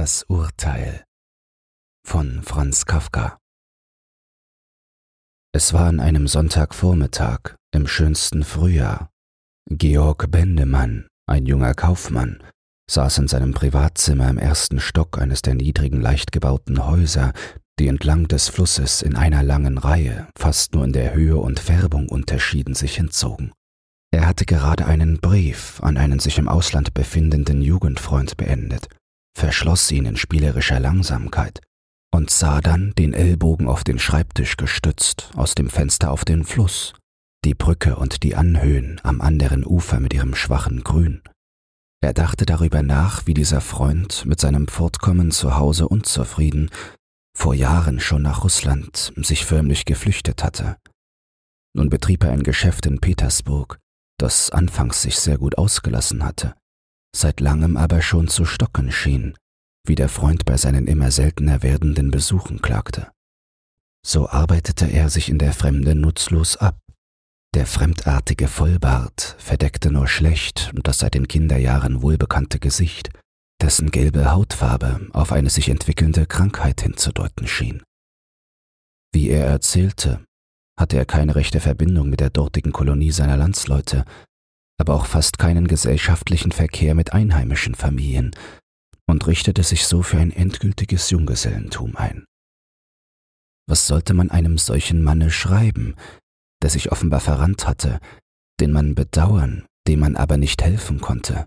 Das 0.00 0.22
Urteil 0.28 1.04
von 2.08 2.42
Franz 2.42 2.86
Kafka 2.86 3.36
Es 5.52 5.74
war 5.74 5.88
an 5.88 6.00
einem 6.00 6.26
Sonntagvormittag 6.26 7.56
im 7.74 7.86
schönsten 7.86 8.42
Frühjahr. 8.42 9.10
Georg 9.68 10.30
Bendemann, 10.30 11.06
ein 11.26 11.44
junger 11.44 11.74
Kaufmann, 11.74 12.42
saß 12.90 13.18
in 13.18 13.28
seinem 13.28 13.52
Privatzimmer 13.52 14.30
im 14.30 14.38
ersten 14.38 14.80
Stock 14.80 15.18
eines 15.20 15.42
der 15.42 15.54
niedrigen, 15.54 16.00
leicht 16.00 16.32
gebauten 16.32 16.86
Häuser, 16.86 17.34
die 17.78 17.88
entlang 17.88 18.26
des 18.26 18.48
Flusses 18.48 19.02
in 19.02 19.16
einer 19.16 19.42
langen 19.42 19.76
Reihe, 19.76 20.28
fast 20.34 20.72
nur 20.72 20.84
in 20.86 20.94
der 20.94 21.12
Höhe 21.12 21.36
und 21.36 21.60
Färbung 21.60 22.08
unterschieden, 22.08 22.74
sich 22.74 22.96
hinzogen. 22.96 23.52
Er 24.12 24.26
hatte 24.26 24.46
gerade 24.46 24.86
einen 24.86 25.20
Brief 25.20 25.78
an 25.82 25.98
einen 25.98 26.20
sich 26.20 26.38
im 26.38 26.48
Ausland 26.48 26.94
befindenden 26.94 27.60
Jugendfreund 27.60 28.38
beendet, 28.38 28.88
verschloss 29.36 29.90
ihn 29.90 30.06
in 30.06 30.16
spielerischer 30.16 30.80
Langsamkeit 30.80 31.60
und 32.12 32.30
sah 32.30 32.60
dann 32.60 32.92
den 32.98 33.14
Ellbogen 33.14 33.68
auf 33.68 33.84
den 33.84 33.98
Schreibtisch 33.98 34.56
gestützt 34.56 35.30
aus 35.36 35.54
dem 35.54 35.70
Fenster 35.70 36.10
auf 36.10 36.24
den 36.24 36.44
Fluss, 36.44 36.94
die 37.44 37.54
Brücke 37.54 37.96
und 37.96 38.22
die 38.22 38.34
Anhöhen 38.34 39.00
am 39.02 39.20
anderen 39.20 39.64
Ufer 39.64 40.00
mit 40.00 40.12
ihrem 40.12 40.34
schwachen 40.34 40.82
Grün. 40.82 41.22
Er 42.02 42.14
dachte 42.14 42.46
darüber 42.46 42.82
nach, 42.82 43.26
wie 43.26 43.34
dieser 43.34 43.60
Freund 43.60 44.24
mit 44.24 44.40
seinem 44.40 44.68
Fortkommen 44.68 45.30
zu 45.30 45.56
Hause 45.56 45.86
unzufrieden 45.86 46.70
vor 47.36 47.54
Jahren 47.54 48.00
schon 48.00 48.22
nach 48.22 48.42
Russland 48.44 49.12
sich 49.16 49.46
förmlich 49.46 49.84
geflüchtet 49.84 50.42
hatte. 50.42 50.76
Nun 51.74 51.88
betrieb 51.88 52.24
er 52.24 52.32
ein 52.32 52.42
Geschäft 52.42 52.86
in 52.86 53.00
Petersburg, 53.00 53.78
das 54.18 54.50
anfangs 54.50 55.02
sich 55.02 55.18
sehr 55.18 55.38
gut 55.38 55.56
ausgelassen 55.56 56.24
hatte, 56.24 56.54
seit 57.14 57.40
langem 57.40 57.76
aber 57.76 58.02
schon 58.02 58.28
zu 58.28 58.44
stocken 58.44 58.92
schien, 58.92 59.36
wie 59.86 59.94
der 59.94 60.08
Freund 60.08 60.44
bei 60.44 60.56
seinen 60.56 60.86
immer 60.86 61.10
seltener 61.10 61.62
werdenden 61.62 62.10
Besuchen 62.10 62.62
klagte. 62.62 63.10
So 64.06 64.28
arbeitete 64.28 64.86
er 64.86 65.10
sich 65.10 65.28
in 65.28 65.38
der 65.38 65.52
Fremde 65.52 65.94
nutzlos 65.94 66.56
ab. 66.56 66.78
Der 67.54 67.66
fremdartige 67.66 68.48
Vollbart 68.48 69.36
verdeckte 69.38 69.90
nur 69.90 70.06
schlecht 70.06 70.70
das 70.86 70.98
seit 70.98 71.14
den 71.14 71.28
Kinderjahren 71.28 72.00
wohlbekannte 72.00 72.60
Gesicht, 72.60 73.10
dessen 73.60 73.90
gelbe 73.90 74.30
Hautfarbe 74.30 75.08
auf 75.12 75.32
eine 75.32 75.50
sich 75.50 75.68
entwickelnde 75.68 76.26
Krankheit 76.26 76.80
hinzudeuten 76.80 77.46
schien. 77.46 77.82
Wie 79.12 79.28
er 79.28 79.44
erzählte, 79.46 80.24
hatte 80.78 80.96
er 80.96 81.04
keine 81.04 81.34
rechte 81.34 81.60
Verbindung 81.60 82.08
mit 82.08 82.20
der 82.20 82.30
dortigen 82.30 82.72
Kolonie 82.72 83.10
seiner 83.10 83.36
Landsleute, 83.36 84.04
aber 84.80 84.94
auch 84.94 85.06
fast 85.06 85.38
keinen 85.38 85.68
gesellschaftlichen 85.68 86.52
Verkehr 86.52 86.94
mit 86.94 87.12
einheimischen 87.12 87.74
Familien 87.74 88.32
und 89.06 89.26
richtete 89.26 89.62
sich 89.62 89.86
so 89.86 90.02
für 90.02 90.18
ein 90.18 90.32
endgültiges 90.32 91.10
Junggesellentum 91.10 91.96
ein. 91.96 92.24
Was 93.68 93.86
sollte 93.86 94.14
man 94.14 94.30
einem 94.30 94.58
solchen 94.58 95.02
Manne 95.02 95.30
schreiben, 95.30 95.94
der 96.62 96.70
sich 96.70 96.90
offenbar 96.90 97.20
verrannt 97.20 97.66
hatte, 97.66 98.00
den 98.60 98.72
man 98.72 98.94
bedauern, 98.94 99.66
dem 99.86 100.00
man 100.00 100.16
aber 100.16 100.36
nicht 100.36 100.62
helfen 100.62 101.00
konnte? 101.00 101.46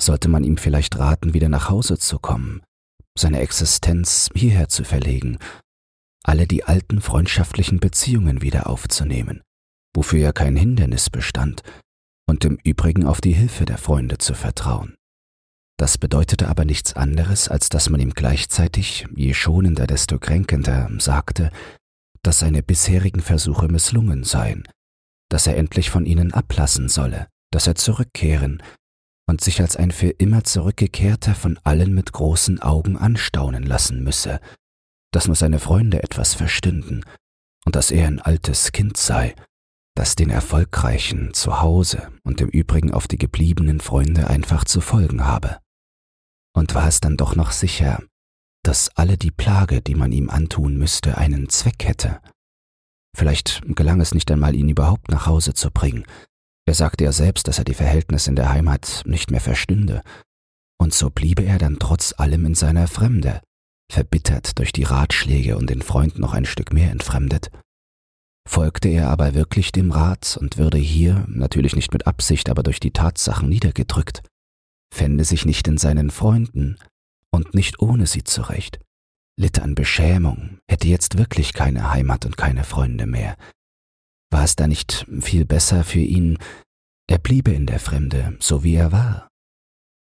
Sollte 0.00 0.28
man 0.28 0.44
ihm 0.44 0.58
vielleicht 0.58 0.98
raten, 0.98 1.32
wieder 1.32 1.48
nach 1.48 1.70
Hause 1.70 1.98
zu 1.98 2.18
kommen, 2.18 2.62
seine 3.18 3.40
Existenz 3.40 4.28
hierher 4.34 4.68
zu 4.68 4.84
verlegen 4.84 5.38
alle 6.26 6.48
die 6.48 6.64
alten 6.64 7.00
freundschaftlichen 7.00 7.78
Beziehungen 7.78 8.42
wieder 8.42 8.68
aufzunehmen, 8.68 9.42
wofür 9.94 10.18
ja 10.18 10.32
kein 10.32 10.56
Hindernis 10.56 11.08
bestand, 11.08 11.62
und 12.28 12.44
im 12.44 12.58
Übrigen 12.64 13.06
auf 13.06 13.20
die 13.20 13.32
Hilfe 13.32 13.64
der 13.64 13.78
Freunde 13.78 14.18
zu 14.18 14.34
vertrauen. 14.34 14.94
Das 15.78 15.98
bedeutete 15.98 16.48
aber 16.48 16.64
nichts 16.64 16.94
anderes, 16.94 17.48
als 17.48 17.68
dass 17.68 17.90
man 17.90 18.00
ihm 18.00 18.14
gleichzeitig, 18.14 19.06
je 19.14 19.34
schonender, 19.34 19.86
desto 19.86 20.18
kränkender, 20.18 20.90
sagte, 20.98 21.50
dass 22.22 22.38
seine 22.38 22.62
bisherigen 22.62 23.20
Versuche 23.20 23.68
misslungen 23.68 24.24
seien, 24.24 24.66
dass 25.28 25.46
er 25.46 25.56
endlich 25.56 25.90
von 25.90 26.06
ihnen 26.06 26.32
ablassen 26.32 26.88
solle, 26.88 27.28
dass 27.52 27.66
er 27.66 27.74
zurückkehren 27.74 28.62
und 29.28 29.40
sich 29.40 29.60
als 29.60 29.76
ein 29.76 29.90
für 29.90 30.10
immer 30.10 30.44
Zurückgekehrter 30.44 31.34
von 31.34 31.58
allen 31.62 31.94
mit 31.94 32.12
großen 32.12 32.62
Augen 32.62 32.96
anstaunen 32.96 33.64
lassen 33.64 34.02
müsse, 34.02 34.40
dass 35.12 35.26
nur 35.26 35.36
seine 35.36 35.58
Freunde 35.58 36.02
etwas 36.02 36.34
verstünden 36.34 37.04
und 37.64 37.76
dass 37.76 37.90
er 37.90 38.06
ein 38.06 38.20
altes 38.20 38.72
Kind 38.72 38.96
sei, 38.96 39.34
das 39.96 40.14
den 40.14 40.30
Erfolgreichen 40.30 41.32
zu 41.32 41.60
Hause 41.60 42.12
und 42.22 42.40
im 42.40 42.48
Übrigen 42.48 42.92
auf 42.92 43.08
die 43.08 43.18
gebliebenen 43.18 43.80
Freunde 43.80 44.28
einfach 44.28 44.64
zu 44.64 44.80
folgen 44.80 45.24
habe. 45.24 45.58
Und 46.54 46.74
war 46.74 46.86
es 46.86 47.00
dann 47.00 47.16
doch 47.16 47.34
noch 47.34 47.50
sicher, 47.50 48.02
dass 48.62 48.90
alle 48.96 49.16
die 49.16 49.30
Plage, 49.30 49.80
die 49.80 49.94
man 49.94 50.12
ihm 50.12 50.30
antun 50.30 50.76
müsste, 50.76 51.16
einen 51.16 51.48
Zweck 51.48 51.84
hätte? 51.86 52.20
Vielleicht 53.16 53.62
gelang 53.74 54.00
es 54.02 54.12
nicht 54.12 54.30
einmal, 54.30 54.54
ihn 54.54 54.68
überhaupt 54.68 55.10
nach 55.10 55.26
Hause 55.26 55.54
zu 55.54 55.70
bringen. 55.70 56.04
Er 56.66 56.74
sagte 56.74 57.04
ja 57.04 57.12
selbst, 57.12 57.48
dass 57.48 57.58
er 57.58 57.64
die 57.64 57.74
Verhältnisse 57.74 58.30
in 58.30 58.36
der 58.36 58.50
Heimat 58.50 59.02
nicht 59.06 59.30
mehr 59.30 59.40
verstünde. 59.40 60.02
Und 60.78 60.92
so 60.92 61.08
bliebe 61.08 61.42
er 61.42 61.58
dann 61.58 61.78
trotz 61.78 62.12
allem 62.18 62.44
in 62.44 62.54
seiner 62.54 62.86
Fremde, 62.86 63.40
verbittert 63.90 64.58
durch 64.58 64.72
die 64.72 64.82
Ratschläge 64.82 65.56
und 65.56 65.70
den 65.70 65.80
Freund 65.80 66.18
noch 66.18 66.34
ein 66.34 66.44
Stück 66.44 66.72
mehr 66.74 66.90
entfremdet. 66.90 67.50
Folgte 68.46 68.88
er 68.88 69.10
aber 69.10 69.34
wirklich 69.34 69.72
dem 69.72 69.90
Rat 69.90 70.38
und 70.40 70.56
würde 70.56 70.78
hier, 70.78 71.26
natürlich 71.28 71.74
nicht 71.74 71.92
mit 71.92 72.06
Absicht, 72.06 72.48
aber 72.48 72.62
durch 72.62 72.78
die 72.78 72.92
Tatsachen 72.92 73.48
niedergedrückt, 73.48 74.22
fände 74.94 75.24
sich 75.24 75.44
nicht 75.44 75.66
in 75.66 75.78
seinen 75.78 76.10
Freunden 76.10 76.78
und 77.32 77.54
nicht 77.54 77.80
ohne 77.80 78.06
sie 78.06 78.22
zurecht, 78.22 78.78
litt 79.38 79.58
an 79.58 79.74
Beschämung, 79.74 80.58
hätte 80.70 80.86
jetzt 80.86 81.18
wirklich 81.18 81.54
keine 81.54 81.90
Heimat 81.90 82.24
und 82.24 82.36
keine 82.36 82.62
Freunde 82.62 83.06
mehr. 83.06 83.36
War 84.30 84.44
es 84.44 84.54
da 84.54 84.68
nicht 84.68 85.06
viel 85.20 85.44
besser 85.44 85.82
für 85.82 86.00
ihn, 86.00 86.38
er 87.08 87.18
bliebe 87.18 87.52
in 87.52 87.66
der 87.66 87.80
Fremde, 87.80 88.36
so 88.40 88.62
wie 88.62 88.76
er 88.76 88.92
war? 88.92 89.28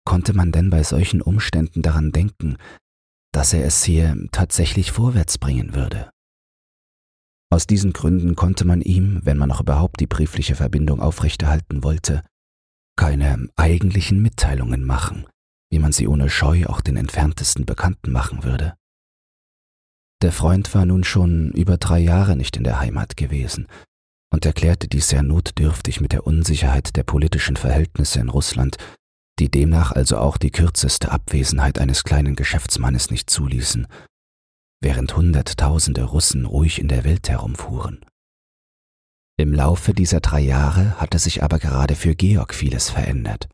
Konnte 0.06 0.34
man 0.34 0.52
denn 0.52 0.70
bei 0.70 0.84
solchen 0.84 1.22
Umständen 1.22 1.82
daran 1.82 2.12
denken, 2.12 2.58
dass 3.34 3.54
er 3.54 3.66
es 3.66 3.84
hier 3.84 4.16
tatsächlich 4.32 4.92
vorwärts 4.92 5.38
bringen 5.38 5.76
würde. 5.76 6.10
Aus 7.50 7.68
diesen 7.68 7.94
Gründen 7.94 8.36
konnte 8.36 8.66
man 8.66 8.82
ihm, 8.82 9.22
wenn 9.24 9.38
man 9.38 9.50
noch 9.50 9.62
überhaupt 9.62 10.00
die 10.00 10.08
briefliche 10.08 10.56
Verbindung 10.56 11.02
aufrechterhalten 11.02 11.84
wollte, 11.84 12.24
keine 12.98 13.48
eigentlichen 13.56 14.22
Mitteilungen 14.22 14.84
machen, 14.84 15.26
wie 15.72 15.80
man 15.80 15.92
sie 15.92 16.08
ohne 16.08 16.30
Scheu 16.30 16.66
auch 16.66 16.82
den 16.82 16.98
entferntesten 16.98 17.66
Bekannten 17.66 18.12
machen 18.12 18.44
würde. 18.44 18.74
Der 20.22 20.32
Freund 20.32 20.74
war 20.74 20.86
nun 20.86 21.04
schon 21.04 21.52
über 21.52 21.78
drei 21.78 22.00
Jahre 22.00 22.36
nicht 22.36 22.58
in 22.58 22.64
der 22.64 22.80
Heimat 22.80 23.18
gewesen 23.18 23.68
und 24.34 24.46
erklärte 24.46 24.88
dies 24.88 25.10
sehr 25.10 25.24
notdürftig 25.24 26.02
mit 26.02 26.12
der 26.12 26.26
Unsicherheit 26.26 26.96
der 26.96 27.04
politischen 27.04 27.56
Verhältnisse 27.56 28.20
in 28.20 28.30
Russland 28.30 28.78
die 29.40 29.50
demnach 29.52 29.92
also 29.92 30.18
auch 30.18 30.38
die 30.38 30.52
kürzeste 30.52 31.12
Abwesenheit 31.12 31.80
eines 31.80 32.04
kleinen 32.04 32.36
Geschäftsmannes 32.36 33.12
nicht 33.12 33.30
zuließen, 33.30 33.88
während 34.82 35.16
Hunderttausende 35.16 36.04
Russen 36.04 36.46
ruhig 36.46 36.80
in 36.80 36.88
der 36.88 37.04
Welt 37.04 37.30
herumfuhren. 37.30 38.06
Im 39.40 39.54
Laufe 39.54 39.94
dieser 39.94 40.20
drei 40.20 40.40
Jahre 40.40 41.00
hatte 41.00 41.20
sich 41.20 41.44
aber 41.44 41.60
gerade 41.60 41.96
für 41.96 42.16
Georg 42.16 42.54
vieles 42.54 42.90
verändert. 42.90 43.48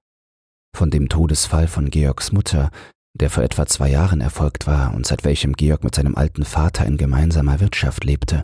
Von 0.76 0.90
dem 0.90 1.10
Todesfall 1.10 1.68
von 1.68 1.90
Georgs 1.90 2.32
Mutter, 2.32 2.72
der 3.14 3.30
vor 3.30 3.44
etwa 3.44 3.66
zwei 3.66 3.90
Jahren 3.90 4.22
erfolgt 4.22 4.66
war 4.66 4.94
und 4.94 5.06
seit 5.06 5.24
welchem 5.24 5.54
Georg 5.54 5.84
mit 5.84 5.94
seinem 5.94 6.16
alten 6.16 6.46
Vater 6.46 6.86
in 6.86 6.98
gemeinsamer 6.98 7.60
Wirtschaft 7.60 8.06
lebte, 8.06 8.44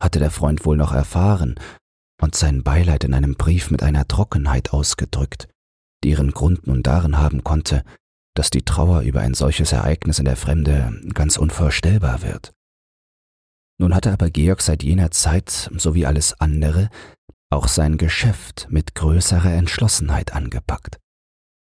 hatte 0.00 0.18
der 0.18 0.30
Freund 0.30 0.64
wohl 0.64 0.76
noch 0.76 0.92
erfahren 0.92 1.56
und 2.20 2.34
sein 2.34 2.62
Beileid 2.62 3.04
in 3.04 3.14
einem 3.14 3.34
Brief 3.34 3.70
mit 3.70 3.82
einer 3.82 4.06
Trockenheit 4.06 4.72
ausgedrückt, 4.72 5.48
die 6.04 6.10
ihren 6.10 6.30
Grund 6.30 6.66
nun 6.66 6.82
darin 6.82 7.18
haben 7.18 7.44
konnte, 7.44 7.84
dass 8.34 8.50
die 8.50 8.62
Trauer 8.62 9.02
über 9.02 9.20
ein 9.20 9.34
solches 9.34 9.72
Ereignis 9.72 10.18
in 10.18 10.24
der 10.24 10.36
Fremde 10.36 11.00
ganz 11.14 11.36
unvorstellbar 11.36 12.22
wird. 12.22 12.52
Nun 13.78 13.94
hatte 13.94 14.12
aber 14.12 14.30
Georg 14.30 14.62
seit 14.62 14.82
jener 14.82 15.10
Zeit, 15.10 15.70
so 15.76 15.94
wie 15.94 16.06
alles 16.06 16.40
andere, 16.40 16.88
auch 17.50 17.68
sein 17.68 17.98
Geschäft 17.98 18.68
mit 18.70 18.94
größerer 18.94 19.52
Entschlossenheit 19.52 20.32
angepackt. 20.32 20.98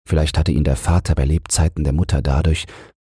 Vielleicht 0.06 0.38
hatte 0.38 0.52
ihn 0.52 0.64
der 0.64 0.76
Vater 0.76 1.14
bei 1.14 1.24
Lebzeiten 1.24 1.82
der 1.82 1.92
Mutter 1.92 2.20
dadurch, 2.20 2.66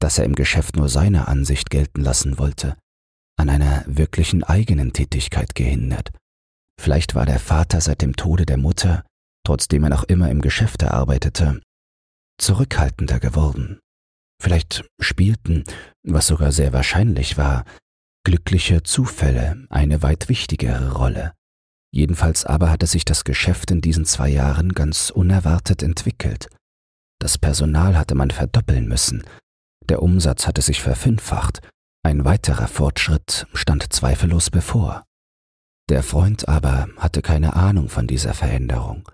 dass 0.00 0.19
er 0.19 0.25
im 0.25 0.34
Geschäft 0.34 0.76
nur 0.76 0.88
seine 0.88 1.29
Ansicht 1.29 1.70
gelten 1.70 2.00
lassen 2.00 2.38
wollte, 2.38 2.76
an 3.37 3.50
einer 3.50 3.84
wirklichen 3.87 4.43
eigenen 4.43 4.93
Tätigkeit 4.93 5.55
gehindert. 5.55 6.11
Vielleicht 6.81 7.14
war 7.14 7.26
der 7.26 7.38
Vater 7.38 7.81
seit 7.81 8.00
dem 8.02 8.17
Tode 8.17 8.46
der 8.46 8.56
Mutter 8.56 9.05
trotzdem 9.49 9.82
er 9.84 9.88
noch 9.88 10.05
immer 10.05 10.31
im 10.31 10.43
Geschäfte 10.43 10.93
arbeitete, 10.93 11.62
zurückhaltender 12.38 13.20
geworden. 13.20 13.81
Vielleicht 14.40 14.85
spielten, 15.00 15.64
was 16.02 16.29
sogar 16.29 16.52
sehr 16.52 16.73
wahrscheinlich 16.73 17.37
war, 17.37 17.64
glückliche 18.25 18.82
Zufälle 18.82 19.67
eine 19.70 20.02
weit 20.02 20.29
wichtigere 20.29 20.93
Rolle. 20.93 21.32
Jedenfalls 21.93 22.44
aber 22.44 22.70
hatte 22.70 22.87
sich 22.87 23.05
das 23.05 23.25
Geschäft 23.25 23.70
in 23.70 23.81
diesen 23.81 24.05
zwei 24.05 24.29
Jahren 24.29 24.73
ganz 24.75 25.11
unerwartet 25.11 25.82
entwickelt. 25.82 26.49
Das 27.20 27.38
Personal 27.38 27.96
hatte 27.96 28.14
man 28.14 28.31
verdoppeln 28.31 28.87
müssen, 28.87 29.25
Der 29.88 30.02
Umsatz 30.02 30.46
hatte 30.46 30.61
sich 30.61 30.82
verfünffacht, 30.82 31.61
ein 32.05 32.25
weiterer 32.25 32.69
Fortschritt 32.69 33.46
stand 33.55 33.91
zweifellos 33.93 34.50
bevor. 34.50 35.05
Der 35.88 36.02
Freund 36.02 36.46
aber 36.46 36.88
hatte 36.99 37.23
keine 37.23 37.56
Ahnung 37.56 37.88
von 37.88 38.06
dieser 38.06 38.34
Veränderung. 38.34 39.08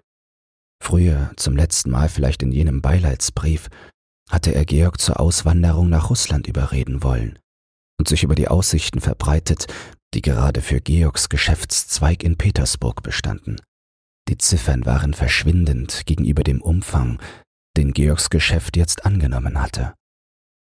Früher, 0.85 1.31
zum 1.37 1.57
letzten 1.57 1.91
Mal 1.91 2.11
vielleicht 2.11 2.43
in 2.43 2.53
jenem 2.53 2.83
Beileidsbrief, 2.83 3.71
hatte 4.29 4.55
er 4.55 4.67
Georg 4.67 5.01
zur 5.01 5.19
Auswanderung 5.19 5.89
nach 5.89 6.11
Russland 6.11 6.47
überreden 6.47 7.03
wollen 7.03 7.39
und 7.99 8.07
sich 8.07 8.23
über 8.23 8.35
die 8.35 8.49
Aussichten 8.49 9.01
verbreitet, 9.01 9.67
die 10.13 10.21
gerade 10.21 10.61
für 10.61 10.83
Georgs 10.83 11.31
Geschäftszweig 11.31 12.23
in 12.23 12.37
Petersburg 12.37 13.03
bestanden. 13.03 13.57
Die 14.29 14.37
Ziffern 14.37 14.85
waren 14.85 15.15
verschwindend 15.15 16.05
gegenüber 16.05 16.43
dem 16.43 16.61
Umfang, 16.61 17.19
den 17.79 17.95
Georgs 17.95 18.29
Geschäft 18.29 18.77
jetzt 18.77 19.07
angenommen 19.07 19.63
hatte. 19.63 19.95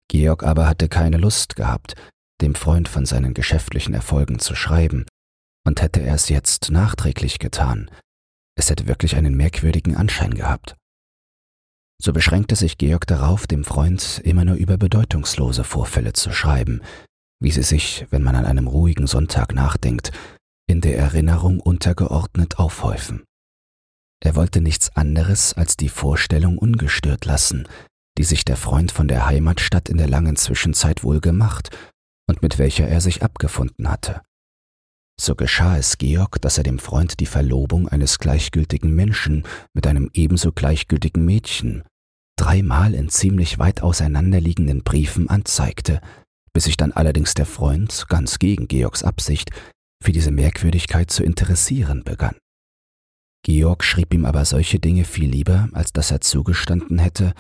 Georg 0.10 0.44
aber 0.44 0.68
hatte 0.68 0.88
keine 0.88 1.18
Lust 1.18 1.58
gehabt, 1.58 1.96
dem 2.40 2.56
Freund 2.56 2.88
von 2.88 3.06
seinen 3.06 3.34
geschäftlichen 3.34 3.94
Erfolgen 3.94 4.40
zu 4.40 4.56
schreiben, 4.56 5.06
und 5.68 5.82
hätte 5.82 6.00
er 6.00 6.16
es 6.16 6.30
jetzt 6.30 6.72
nachträglich 6.72 7.40
getan, 7.40 7.92
es 8.56 8.70
hätte 8.70 8.88
wirklich 8.88 9.16
einen 9.16 9.36
merkwürdigen 9.36 9.96
Anschein 9.96 10.34
gehabt. 10.34 10.76
So 12.02 12.12
beschränkte 12.14 12.56
sich 12.56 12.78
Georg 12.78 13.08
darauf, 13.08 13.48
dem 13.48 13.64
Freund 13.64 14.22
immer 14.24 14.46
nur 14.46 14.56
über 14.56 14.78
bedeutungslose 14.78 15.64
Vorfälle 15.64 16.14
zu 16.14 16.32
schreiben, 16.32 16.82
wie 17.40 17.52
sie 17.52 17.64
sich, 17.64 18.06
wenn 18.10 18.24
man 18.24 18.36
an 18.36 18.46
einem 18.46 18.68
ruhigen 18.68 19.08
Sonntag 19.08 19.54
nachdenkt, 19.54 20.12
in 20.68 20.82
der 20.82 20.98
Erinnerung 20.98 21.60
untergeordnet 21.60 22.58
aufhäufen. 22.58 23.24
Er 24.22 24.36
wollte 24.36 24.62
nichts 24.62 24.96
anderes 24.96 25.54
als 25.54 25.76
die 25.76 25.90
Vorstellung 25.90 26.58
ungestört 26.58 27.26
lassen, 27.26 27.68
die 28.18 28.24
sich 28.24 28.46
der 28.46 28.58
Freund 28.58 28.92
von 28.92 29.08
der 29.08 29.26
Heimatstadt 29.26 29.90
in 29.90 29.98
der 29.98 30.08
langen 30.08 30.36
Zwischenzeit 30.36 31.04
wohl 31.04 31.20
gemacht 31.20 31.70
und 32.30 32.42
mit 32.42 32.58
welcher 32.58 32.88
er 32.88 33.02
sich 33.02 33.24
abgefunden 33.24 33.90
hatte. 33.90 34.22
So 35.20 35.36
geschah 35.36 35.78
es 35.78 35.98
Georg, 35.98 36.42
dass 36.42 36.58
er 36.58 36.64
dem 36.64 36.80
Freund 36.80 37.20
die 37.20 37.26
Verlobung 37.26 37.88
eines 37.88 38.20
gleichgültigen 38.20 38.94
Menschen 38.94 39.44
mit 39.74 39.88
einem 39.88 40.10
ebenso 40.14 40.52
gleichgültigen 40.52 41.24
Mädchen 41.24 41.84
dreimal 42.36 42.94
in 42.94 43.10
ziemlich 43.10 43.60
weit 43.60 43.82
auseinanderliegenden 43.82 44.84
Briefen 44.84 45.30
anzeigte, 45.30 46.02
bis 46.52 46.66
sich 46.66 46.78
dann 46.78 46.92
allerdings 46.92 47.34
der 47.34 47.46
Freund, 47.46 48.06
ganz 48.10 48.40
gegen 48.40 48.68
Georgs 48.68 49.04
Absicht, 49.04 49.52
für 50.04 50.12
diese 50.12 50.32
Merkwürdigkeit 50.32 51.10
zu 51.12 51.24
interessieren 51.24 52.04
begann. 52.04 52.36
Georg 53.46 53.84
schrieb 53.84 54.14
ihm 54.14 54.26
aber 54.26 54.46
solche 54.46 54.80
Dinge 54.80 55.06
viel 55.06 55.30
lieber, 55.30 55.70
als 55.74 55.94
dass 55.94 56.12
er 56.12 56.22
zugestanden 56.22 56.98
hätte, 57.00 57.34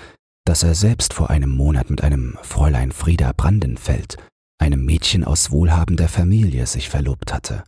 dass 0.46 0.64
er 0.64 0.76
selbst 0.76 1.14
vor 1.14 1.30
einem 1.30 1.50
Monat 1.50 1.90
mit 1.90 2.04
einem 2.04 2.38
Fräulein 2.42 2.92
Frieda 2.92 3.32
Brandenfeld, 3.32 4.18
einem 4.64 4.86
Mädchen 4.86 5.26
aus 5.26 5.52
wohlhabender 5.52 6.08
Familie, 6.08 6.66
sich 6.68 6.90
verlobt 6.90 7.34
hatte. 7.34 7.66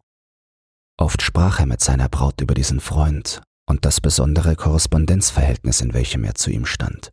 Oft 0.98 1.22
sprach 1.22 1.60
er 1.60 1.66
mit 1.66 1.82
seiner 1.82 2.08
Braut 2.08 2.40
über 2.40 2.54
diesen 2.54 2.80
Freund 2.80 3.42
und 3.68 3.84
das 3.84 4.00
besondere 4.00 4.56
Korrespondenzverhältnis, 4.56 5.82
in 5.82 5.94
welchem 5.94 6.24
er 6.24 6.36
zu 6.36 6.52
ihm 6.52 6.66
stand. 6.66 7.12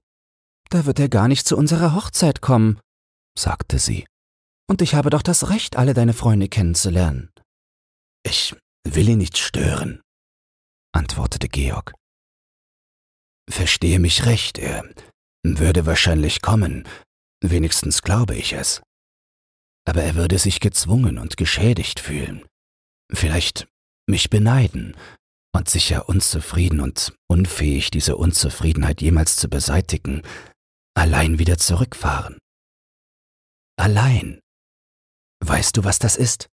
Da 0.70 0.86
wird 0.86 1.00
er 1.00 1.08
gar 1.08 1.26
nicht 1.26 1.48
zu 1.48 1.56
unserer 1.56 1.96
Hochzeit 1.96 2.40
kommen, 2.40 2.78
sagte 3.36 3.80
sie. 3.80 4.06
Und 4.70 4.82
ich 4.82 4.94
habe 4.94 5.10
doch 5.10 5.22
das 5.22 5.50
Recht, 5.50 5.76
alle 5.76 5.94
deine 5.94 6.12
Freunde 6.12 6.48
kennenzulernen. 6.48 7.30
Ich 8.22 8.54
will 8.84 9.08
ihn 9.08 9.18
nicht 9.18 9.36
stören, 9.36 10.00
antwortete 10.92 11.48
Georg. 11.48 11.92
Verstehe 13.50 13.98
mich 13.98 14.26
recht, 14.26 14.58
er 14.58 14.84
würde 15.44 15.86
wahrscheinlich 15.86 16.40
kommen, 16.40 16.84
wenigstens 17.42 18.02
glaube 18.02 18.36
ich 18.36 18.52
es. 18.52 18.80
Aber 19.84 20.02
er 20.02 20.14
würde 20.14 20.38
sich 20.38 20.60
gezwungen 20.60 21.18
und 21.18 21.36
geschädigt 21.36 22.00
fühlen, 22.00 22.44
vielleicht 23.12 23.66
mich 24.08 24.30
beneiden 24.30 24.96
und 25.54 25.68
sicher 25.68 26.08
unzufrieden 26.08 26.80
und 26.80 27.14
unfähig, 27.28 27.90
diese 27.90 28.16
Unzufriedenheit 28.16 29.02
jemals 29.02 29.36
zu 29.36 29.48
beseitigen, 29.48 30.22
allein 30.94 31.38
wieder 31.38 31.58
zurückfahren. 31.58 32.38
Allein. 33.76 34.40
Weißt 35.44 35.76
du, 35.76 35.84
was 35.84 35.98
das 35.98 36.16
ist? 36.16 36.48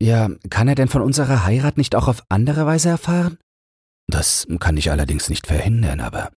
Ja, 0.00 0.28
kann 0.50 0.68
er 0.68 0.74
denn 0.74 0.88
von 0.88 1.02
unserer 1.02 1.44
Heirat 1.44 1.76
nicht 1.76 1.94
auch 1.94 2.08
auf 2.08 2.22
andere 2.28 2.66
Weise 2.66 2.88
erfahren? 2.88 3.38
Das 4.08 4.46
kann 4.58 4.76
ich 4.76 4.90
allerdings 4.90 5.28
nicht 5.28 5.46
verhindern, 5.46 6.00
aber 6.00 6.32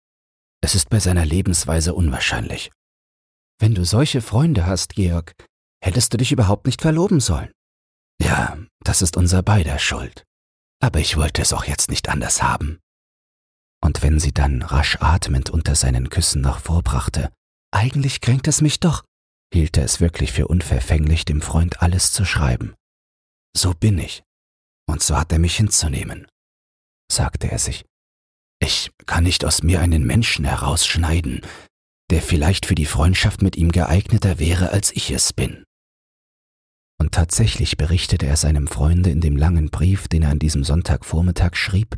es 0.62 0.75
ist 0.75 0.89
bei 0.89 1.00
seiner 1.00 1.25
Lebensweise 1.25 1.94
unwahrscheinlich. 1.94 2.71
Wenn 3.59 3.75
du 3.75 3.85
solche 3.85 4.21
Freunde 4.21 4.65
hast, 4.65 4.95
Georg, 4.95 5.33
hättest 5.83 6.13
du 6.13 6.18
dich 6.18 6.31
überhaupt 6.31 6.66
nicht 6.66 6.81
verloben 6.81 7.19
sollen. 7.19 7.51
Ja, 8.22 8.57
das 8.83 9.01
ist 9.01 9.18
unser 9.18 9.44
beider 9.44 9.80
Schuld. 9.80 10.24
Aber 10.81 11.00
ich 11.00 11.18
wollte 11.18 11.42
es 11.42 11.54
auch 11.54 11.66
jetzt 11.66 11.89
nicht 11.89 12.10
anders 12.10 12.42
haben 12.42 12.80
und 13.83 14.04
wenn 14.04 14.19
sie 14.19 14.31
dann 14.31 14.62
rasch 14.62 14.98
atmend 15.01 15.50
unter 15.50 15.75
seinen 15.75 16.10
Küssen 16.10 16.42
noch 16.42 16.60
vorbrachte, 16.60 17.31
eigentlich 17.72 18.22
kränkt 18.22 18.48
es 18.48 18.62
mich 18.62 18.80
doch, 18.80 19.04
hielt 19.54 19.78
er 19.78 19.83
es 19.83 20.00
wirklich 20.00 20.31
für 20.31 20.48
unverfänglich, 20.48 21.25
dem 21.25 21.42
Freund 21.42 21.81
alles 21.81 22.12
zu 22.12 22.24
schreiben. 22.24 22.75
So 23.56 23.74
bin 23.74 23.98
ich, 23.98 24.24
und 24.88 25.01
so 25.01 25.18
hat 25.18 25.31
er 25.31 25.39
mich 25.39 25.57
hinzunehmen, 25.57 26.27
sagte 27.12 27.51
er 27.51 27.60
sich. 27.60 27.86
Ich 28.60 28.92
kann 29.07 29.24
nicht 29.24 29.44
aus 29.44 29.63
mir 29.63 29.81
einen 29.81 30.06
Menschen 30.06 30.45
herausschneiden, 30.45 31.42
der 32.12 32.22
vielleicht 32.22 32.68
für 32.68 32.75
die 32.75 32.86
Freundschaft 32.86 33.42
mit 33.42 33.56
ihm 33.56 33.72
geeigneter 33.72 34.38
wäre, 34.38 34.69
als 34.69 34.92
ich 34.92 35.10
es 35.10 35.34
bin. 35.34 35.63
Und 37.01 37.13
tatsächlich 37.13 37.77
berichtete 37.77 38.27
er 38.27 38.38
seinem 38.38 38.68
Freunde 38.68 39.09
in 39.09 39.21
dem 39.21 39.36
langen 39.36 39.71
Brief, 39.71 40.07
den 40.07 40.21
er 40.21 40.30
an 40.30 40.38
diesem 40.38 40.63
Sonntagvormittag 40.63 41.56
schrieb, 41.56 41.98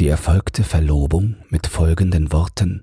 die 0.00 0.08
erfolgte 0.08 0.64
Verlobung 0.64 1.36
mit 1.50 1.66
folgenden 1.66 2.32
Worten 2.32 2.80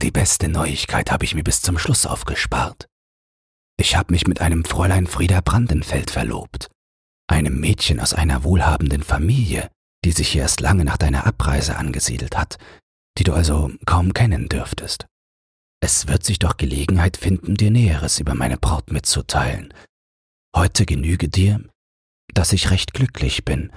Die 0.00 0.12
beste 0.12 0.48
Neuigkeit 0.48 1.10
habe 1.10 1.24
ich 1.24 1.34
mir 1.34 1.42
bis 1.42 1.62
zum 1.62 1.78
Schluss 1.78 2.06
aufgespart. 2.06 2.86
Ich 3.76 3.96
habe 3.96 4.12
mich 4.12 4.28
mit 4.28 4.40
einem 4.40 4.64
Fräulein 4.64 5.08
Frieda 5.08 5.40
Brandenfeld 5.40 6.12
verlobt, 6.12 6.70
einem 7.26 7.58
Mädchen 7.58 7.98
aus 7.98 8.14
einer 8.14 8.44
wohlhabenden 8.44 9.02
Familie, 9.02 9.68
die 10.04 10.12
sich 10.12 10.28
hier 10.28 10.42
erst 10.42 10.60
lange 10.60 10.84
nach 10.84 10.96
deiner 10.96 11.26
Abreise 11.26 11.74
angesiedelt 11.74 12.38
hat, 12.38 12.58
die 13.18 13.24
du 13.24 13.32
also 13.32 13.72
kaum 13.84 14.14
kennen 14.14 14.48
dürftest. 14.48 15.06
Es 15.80 16.06
wird 16.06 16.22
sich 16.22 16.38
doch 16.38 16.56
Gelegenheit 16.56 17.16
finden, 17.16 17.56
dir 17.56 17.72
Näheres 17.72 18.20
über 18.20 18.36
meine 18.36 18.58
Braut 18.58 18.92
mitzuteilen. 18.92 19.74
Heute 20.56 20.86
genüge 20.86 21.28
dir, 21.28 21.60
dass 22.32 22.54
ich 22.54 22.70
recht 22.70 22.94
glücklich 22.94 23.44
bin 23.44 23.70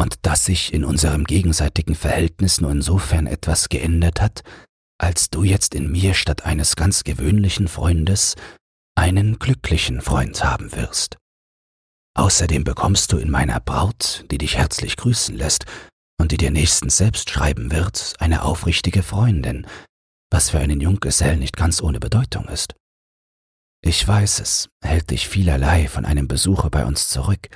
und 0.00 0.14
dass 0.22 0.46
sich 0.46 0.72
in 0.72 0.82
unserem 0.82 1.24
gegenseitigen 1.24 1.94
Verhältnis 1.94 2.62
nur 2.62 2.70
insofern 2.70 3.26
etwas 3.26 3.68
geändert 3.68 4.22
hat, 4.22 4.42
als 4.98 5.28
du 5.28 5.44
jetzt 5.44 5.74
in 5.74 5.92
mir 5.92 6.14
statt 6.14 6.46
eines 6.46 6.76
ganz 6.76 7.04
gewöhnlichen 7.04 7.68
Freundes 7.68 8.36
einen 8.96 9.38
glücklichen 9.38 10.00
Freund 10.00 10.42
haben 10.42 10.72
wirst. 10.72 11.18
Außerdem 12.16 12.64
bekommst 12.64 13.12
du 13.12 13.18
in 13.18 13.30
meiner 13.30 13.60
Braut, 13.60 14.24
die 14.30 14.38
dich 14.38 14.56
herzlich 14.56 14.96
grüßen 14.96 15.36
lässt 15.36 15.66
und 16.18 16.32
die 16.32 16.38
dir 16.38 16.50
nächstens 16.50 16.96
selbst 16.96 17.28
schreiben 17.28 17.70
wird, 17.70 18.14
eine 18.18 18.44
aufrichtige 18.44 19.02
Freundin, 19.02 19.66
was 20.32 20.50
für 20.50 20.58
einen 20.58 20.80
Junggesell 20.80 21.36
nicht 21.36 21.58
ganz 21.58 21.82
ohne 21.82 22.00
Bedeutung 22.00 22.48
ist. 22.48 22.74
Ich 23.86 24.08
weiß 24.08 24.40
es, 24.40 24.70
hält 24.82 25.10
dich 25.10 25.28
vielerlei 25.28 25.88
von 25.88 26.06
einem 26.06 26.26
Besuche 26.26 26.70
bei 26.70 26.86
uns 26.86 27.10
zurück, 27.10 27.50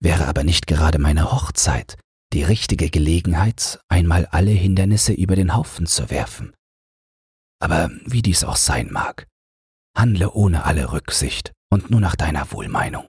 wäre 0.00 0.26
aber 0.26 0.44
nicht 0.44 0.66
gerade 0.66 0.98
meine 0.98 1.32
Hochzeit 1.32 1.96
die 2.34 2.42
richtige 2.42 2.90
Gelegenheit, 2.90 3.80
einmal 3.88 4.26
alle 4.26 4.50
Hindernisse 4.50 5.14
über 5.14 5.34
den 5.34 5.54
Haufen 5.54 5.86
zu 5.86 6.10
werfen. 6.10 6.54
Aber 7.58 7.90
wie 8.04 8.20
dies 8.20 8.44
auch 8.44 8.56
sein 8.56 8.90
mag, 8.92 9.26
handle 9.96 10.30
ohne 10.32 10.64
alle 10.64 10.92
Rücksicht 10.92 11.52
und 11.70 11.90
nur 11.90 12.00
nach 12.00 12.16
deiner 12.16 12.52
Wohlmeinung. 12.52 13.06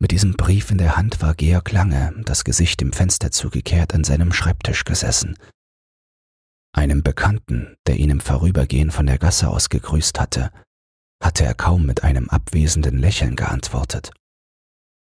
Mit 0.00 0.12
diesem 0.12 0.34
Brief 0.34 0.70
in 0.70 0.78
der 0.78 0.96
Hand 0.96 1.22
war 1.22 1.34
Georg 1.34 1.72
lange, 1.72 2.14
das 2.24 2.44
Gesicht 2.44 2.80
dem 2.80 2.92
Fenster 2.92 3.32
zugekehrt, 3.32 3.94
an 3.94 4.04
seinem 4.04 4.32
Schreibtisch 4.32 4.84
gesessen. 4.84 5.36
Einem 6.72 7.02
Bekannten, 7.02 7.76
der 7.88 7.96
ihn 7.96 8.10
im 8.10 8.20
Vorübergehen 8.20 8.92
von 8.92 9.06
der 9.06 9.18
Gasse 9.18 9.48
aus 9.48 9.70
gegrüßt 9.70 10.20
hatte, 10.20 10.52
hatte 11.22 11.44
er 11.44 11.54
kaum 11.54 11.86
mit 11.86 12.02
einem 12.02 12.28
abwesenden 12.28 12.98
Lächeln 12.98 13.36
geantwortet. 13.36 14.12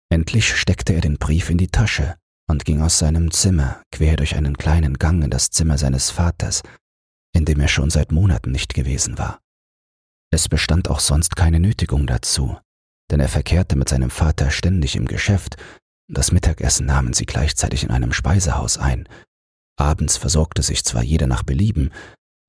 Endlich 0.10 0.55
steckte 0.55 0.93
er 0.93 1.01
den 1.01 1.17
Brief 1.17 1.50
in 1.50 1.57
die 1.57 1.69
Tasche 1.69 2.15
und 2.48 2.65
ging 2.65 2.81
aus 2.81 3.00
seinem 3.00 3.31
Zimmer 3.31 3.81
quer 3.91 4.15
durch 4.15 4.36
einen 4.36 4.57
kleinen 4.57 4.95
Gang 4.95 5.24
in 5.24 5.29
das 5.29 5.50
Zimmer 5.50 5.77
seines 5.77 6.12
Vaters, 6.12 6.62
in 7.33 7.45
dem 7.45 7.60
er 7.60 7.67
schon 7.67 7.89
seit 7.89 8.12
Monaten 8.12 8.51
nicht 8.51 8.74
gewesen 8.74 9.17
war. 9.17 9.39
Es 10.31 10.50
bestand 10.50 10.89
auch 10.89 11.00
sonst 11.00 11.36
keine 11.36 11.60
Nötigung 11.60 12.05
dazu, 12.05 12.57
denn 13.12 13.19
er 13.19 13.29
verkehrte 13.29 13.75
mit 13.75 13.89
seinem 13.89 14.10
Vater 14.10 14.51
ständig 14.51 14.95
im 14.95 15.07
Geschäft, 15.07 15.57
das 16.10 16.31
Mittagessen 16.31 16.86
nahmen 16.86 17.13
sie 17.13 17.25
gleichzeitig 17.25 17.83
in 17.83 17.91
einem 17.91 18.13
Speisehaus 18.13 18.77
ein, 18.77 19.07
abends 19.77 20.17
versorgte 20.17 20.62
sich 20.62 20.83
zwar 20.83 21.03
jeder 21.03 21.27
nach 21.27 21.43
Belieben, 21.43 21.91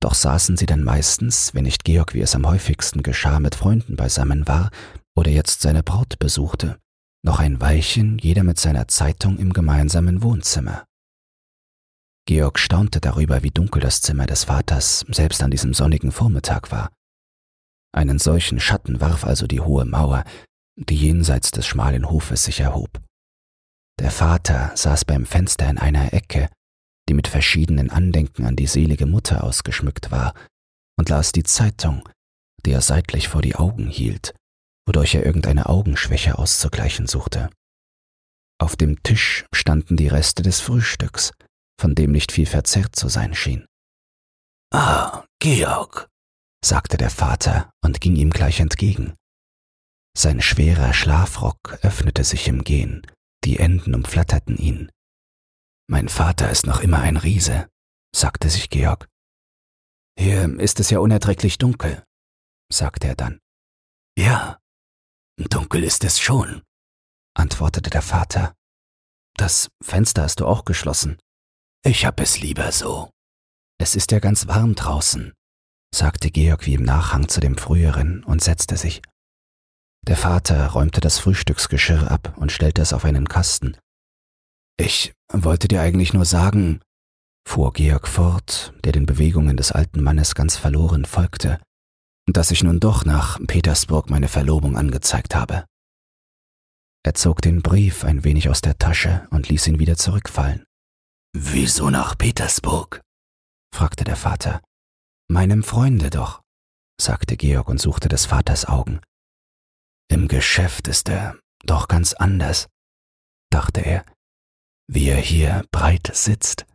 Doch 0.01 0.13
saßen 0.13 0.57
sie 0.57 0.65
dann 0.65 0.83
meistens, 0.83 1.53
wenn 1.53 1.63
nicht 1.63 1.83
Georg 1.83 2.13
wie 2.13 2.21
es 2.21 2.35
am 2.35 2.47
häufigsten 2.47 3.03
geschah, 3.03 3.39
mit 3.39 3.55
Freunden 3.55 3.95
beisammen 3.95 4.47
war 4.47 4.69
oder 5.15 5.31
jetzt 5.31 5.61
seine 5.61 5.83
Braut 5.83 6.19
besuchte, 6.19 6.77
noch 7.23 7.39
ein 7.39 7.59
Weilchen 7.61 8.17
jeder 8.19 8.43
mit 8.43 8.59
seiner 8.59 8.87
Zeitung 8.87 9.37
im 9.37 9.53
gemeinsamen 9.53 10.21
Wohnzimmer. 10.21 10.85
Georg 12.27 12.57
staunte 12.57 12.99
darüber, 12.99 13.43
wie 13.43 13.51
dunkel 13.51 13.81
das 13.81 14.01
Zimmer 14.01 14.25
des 14.25 14.45
Vaters 14.45 15.05
selbst 15.09 15.43
an 15.43 15.51
diesem 15.51 15.73
sonnigen 15.73 16.11
Vormittag 16.11 16.71
war. 16.71 16.91
Einen 17.93 18.19
solchen 18.19 18.59
Schatten 18.59 18.99
warf 18.99 19.23
also 19.23 19.47
die 19.47 19.61
hohe 19.61 19.85
Mauer, 19.85 20.23
die 20.75 20.95
jenseits 20.95 21.51
des 21.51 21.65
schmalen 21.65 22.09
Hofes 22.09 22.43
sich 22.43 22.59
erhob. 22.59 22.99
Der 23.99 24.11
Vater 24.11 24.71
saß 24.75 25.05
beim 25.05 25.25
Fenster 25.25 25.69
in 25.69 25.77
einer 25.77 26.13
Ecke, 26.13 26.49
die 27.09 27.13
mit 27.13 27.27
verschiedenen 27.27 27.89
Andenken 27.89 28.45
an 28.45 28.55
die 28.55 28.67
selige 28.67 29.05
Mutter 29.05 29.43
ausgeschmückt 29.43 30.11
war, 30.11 30.33
und 30.97 31.09
las 31.09 31.31
die 31.31 31.43
Zeitung, 31.43 32.07
die 32.65 32.71
er 32.71 32.81
seitlich 32.81 33.27
vor 33.27 33.41
die 33.41 33.55
Augen 33.55 33.87
hielt, 33.87 34.33
wodurch 34.87 35.15
er 35.15 35.25
irgendeine 35.25 35.67
Augenschwäche 35.67 36.37
auszugleichen 36.37 37.07
suchte. 37.07 37.49
Auf 38.59 38.75
dem 38.75 39.03
Tisch 39.03 39.45
standen 39.53 39.97
die 39.97 40.07
Reste 40.07 40.41
des 40.41 40.61
Frühstücks, 40.61 41.33
von 41.79 41.93
dem 41.93 42.11
nicht 42.11 42.31
viel 42.31 42.45
verzerrt 42.45 42.95
zu 42.95 43.09
sein 43.09 43.33
schien. 43.33 43.65
Ah, 44.73 45.25
Georg, 45.39 46.07
sagte 46.63 46.97
der 46.97 47.09
Vater 47.09 47.71
und 47.83 48.01
ging 48.01 48.15
ihm 48.15 48.29
gleich 48.29 48.59
entgegen. 48.59 49.15
Sein 50.17 50.41
schwerer 50.41 50.93
Schlafrock 50.93 51.79
öffnete 51.81 52.23
sich 52.23 52.47
im 52.47 52.63
Gehen, 52.63 53.05
die 53.43 53.59
Enden 53.59 53.93
umflatterten 53.93 54.57
ihn. 54.57 54.89
Mein 55.87 56.09
Vater 56.09 56.49
ist 56.49 56.65
noch 56.65 56.79
immer 56.79 56.99
ein 56.99 57.17
Riese, 57.17 57.69
sagte 58.15 58.49
sich 58.49 58.69
Georg. 58.69 59.07
Hier 60.17 60.59
ist 60.59 60.79
es 60.79 60.89
ja 60.89 60.99
unerträglich 60.99 61.57
dunkel, 61.57 62.03
sagte 62.71 63.07
er 63.07 63.15
dann. 63.15 63.39
Ja, 64.17 64.59
dunkel 65.37 65.83
ist 65.83 66.03
es 66.03 66.19
schon, 66.19 66.63
antwortete 67.35 67.89
der 67.89 68.01
Vater. 68.01 68.55
Das 69.35 69.69
Fenster 69.83 70.23
hast 70.23 70.39
du 70.39 70.47
auch 70.47 70.65
geschlossen. 70.65 71.19
Ich 71.83 72.05
hab 72.05 72.19
es 72.19 72.39
lieber 72.39 72.71
so. 72.71 73.11
Es 73.77 73.95
ist 73.95 74.11
ja 74.11 74.19
ganz 74.19 74.47
warm 74.47 74.73
draußen, 74.73 75.33
sagte 75.93 76.31
Georg 76.31 76.65
wie 76.65 76.75
im 76.75 76.83
Nachhang 76.83 77.27
zu 77.27 77.41
dem 77.41 77.57
früheren 77.57 78.23
und 78.23 78.41
setzte 78.41 78.77
sich. 78.77 79.01
Der 80.07 80.17
Vater 80.17 80.67
räumte 80.67 81.01
das 81.01 81.19
Frühstücksgeschirr 81.19 82.09
ab 82.09 82.37
und 82.37 82.51
stellte 82.51 82.81
es 82.81 82.93
auf 82.93 83.05
einen 83.05 83.27
Kasten. 83.27 83.77
Ich 84.77 85.13
wollte 85.31 85.67
dir 85.67 85.81
eigentlich 85.81 86.13
nur 86.13 86.25
sagen, 86.25 86.81
fuhr 87.47 87.73
Georg 87.73 88.07
fort, 88.07 88.73
der 88.83 88.91
den 88.91 89.05
Bewegungen 89.05 89.57
des 89.57 89.71
alten 89.71 90.01
Mannes 90.01 90.35
ganz 90.35 90.57
verloren 90.57 91.05
folgte, 91.05 91.59
dass 92.27 92.51
ich 92.51 92.63
nun 92.63 92.79
doch 92.79 93.05
nach 93.05 93.39
Petersburg 93.45 94.09
meine 94.09 94.27
Verlobung 94.27 94.77
angezeigt 94.77 95.35
habe. 95.35 95.65
Er 97.03 97.13
zog 97.13 97.41
den 97.41 97.61
Brief 97.61 98.03
ein 98.03 98.23
wenig 98.23 98.49
aus 98.49 98.61
der 98.61 98.77
Tasche 98.77 99.27
und 99.29 99.47
ließ 99.47 99.67
ihn 99.67 99.79
wieder 99.79 99.95
zurückfallen. 99.95 100.65
Wieso 101.33 101.89
nach 101.89 102.17
Petersburg? 102.17 103.01
fragte 103.73 104.03
der 104.03 104.15
Vater. 104.15 104.61
Meinem 105.29 105.63
Freunde 105.63 106.09
doch, 106.09 106.41
sagte 106.99 107.37
Georg 107.37 107.67
und 107.67 107.79
suchte 107.79 108.09
des 108.09 108.25
Vaters 108.25 108.65
Augen. 108.65 109.01
Im 110.09 110.27
Geschäft 110.27 110.87
ist 110.87 111.09
er 111.09 111.37
doch 111.63 111.87
ganz 111.87 112.13
anders, 112.13 112.67
dachte 113.51 113.81
er, 113.81 114.05
wie 114.87 115.09
er 115.09 115.17
hier 115.17 115.65
breit 115.71 116.11
sitzt 116.13 116.65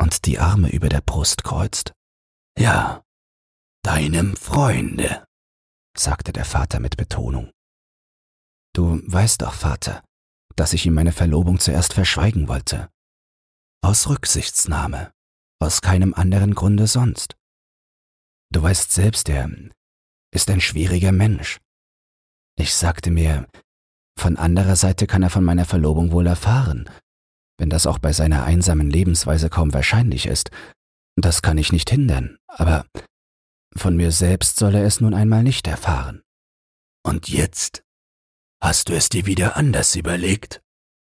und 0.00 0.26
die 0.26 0.38
Arme 0.38 0.70
über 0.70 0.88
der 0.88 1.00
Brust 1.00 1.44
kreuzt. 1.44 1.92
Ja, 2.58 3.02
deinem 3.82 4.36
Freunde, 4.36 5.24
sagte 5.96 6.32
der 6.32 6.44
Vater 6.44 6.80
mit 6.80 6.96
Betonung. 6.96 7.50
Du 8.74 9.00
weißt 9.04 9.42
doch, 9.42 9.52
Vater, 9.52 10.02
dass 10.56 10.72
ich 10.72 10.86
ihm 10.86 10.94
meine 10.94 11.12
Verlobung 11.12 11.58
zuerst 11.60 11.92
verschweigen 11.92 12.48
wollte. 12.48 12.88
Aus 13.82 14.08
Rücksichtsnahme. 14.08 15.12
Aus 15.60 15.80
keinem 15.80 16.14
anderen 16.14 16.54
Grunde 16.54 16.86
sonst. 16.86 17.36
Du 18.50 18.62
weißt 18.62 18.90
selbst, 18.90 19.28
er 19.28 19.48
ist 20.32 20.50
ein 20.50 20.60
schwieriger 20.60 21.12
Mensch. 21.12 21.60
Ich 22.56 22.74
sagte 22.74 23.10
mir, 23.10 23.48
von 24.18 24.36
anderer 24.36 24.76
Seite 24.76 25.06
kann 25.06 25.22
er 25.22 25.30
von 25.30 25.44
meiner 25.44 25.64
Verlobung 25.64 26.10
wohl 26.10 26.26
erfahren, 26.26 26.90
wenn 27.58 27.70
das 27.70 27.86
auch 27.86 27.98
bei 27.98 28.12
seiner 28.12 28.44
einsamen 28.44 28.90
Lebensweise 28.90 29.50
kaum 29.50 29.72
wahrscheinlich 29.72 30.26
ist. 30.26 30.50
Das 31.16 31.42
kann 31.42 31.58
ich 31.58 31.72
nicht 31.72 31.90
hindern, 31.90 32.38
aber 32.48 32.86
von 33.76 33.96
mir 33.96 34.12
selbst 34.12 34.56
soll 34.56 34.74
er 34.74 34.84
es 34.84 35.00
nun 35.00 35.14
einmal 35.14 35.42
nicht 35.42 35.66
erfahren. 35.66 36.22
Und 37.04 37.28
jetzt? 37.28 37.82
Hast 38.62 38.88
du 38.88 38.94
es 38.94 39.08
dir 39.08 39.26
wieder 39.26 39.56
anders 39.56 39.96
überlegt? 39.96 40.62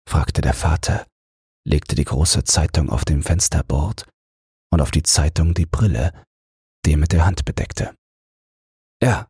fragte 0.08 0.40
der 0.40 0.54
Vater 0.54 1.06
legte 1.66 1.94
die 1.94 2.04
große 2.04 2.44
Zeitung 2.44 2.90
auf 2.90 3.04
dem 3.04 3.22
Fensterbord 3.22 4.06
und 4.70 4.80
auf 4.80 4.90
die 4.90 5.02
Zeitung 5.02 5.54
die 5.54 5.66
Brille, 5.66 6.12
die 6.84 6.92
er 6.92 6.98
mit 6.98 7.12
der 7.12 7.24
Hand 7.24 7.44
bedeckte. 7.44 7.94
Ja, 9.02 9.28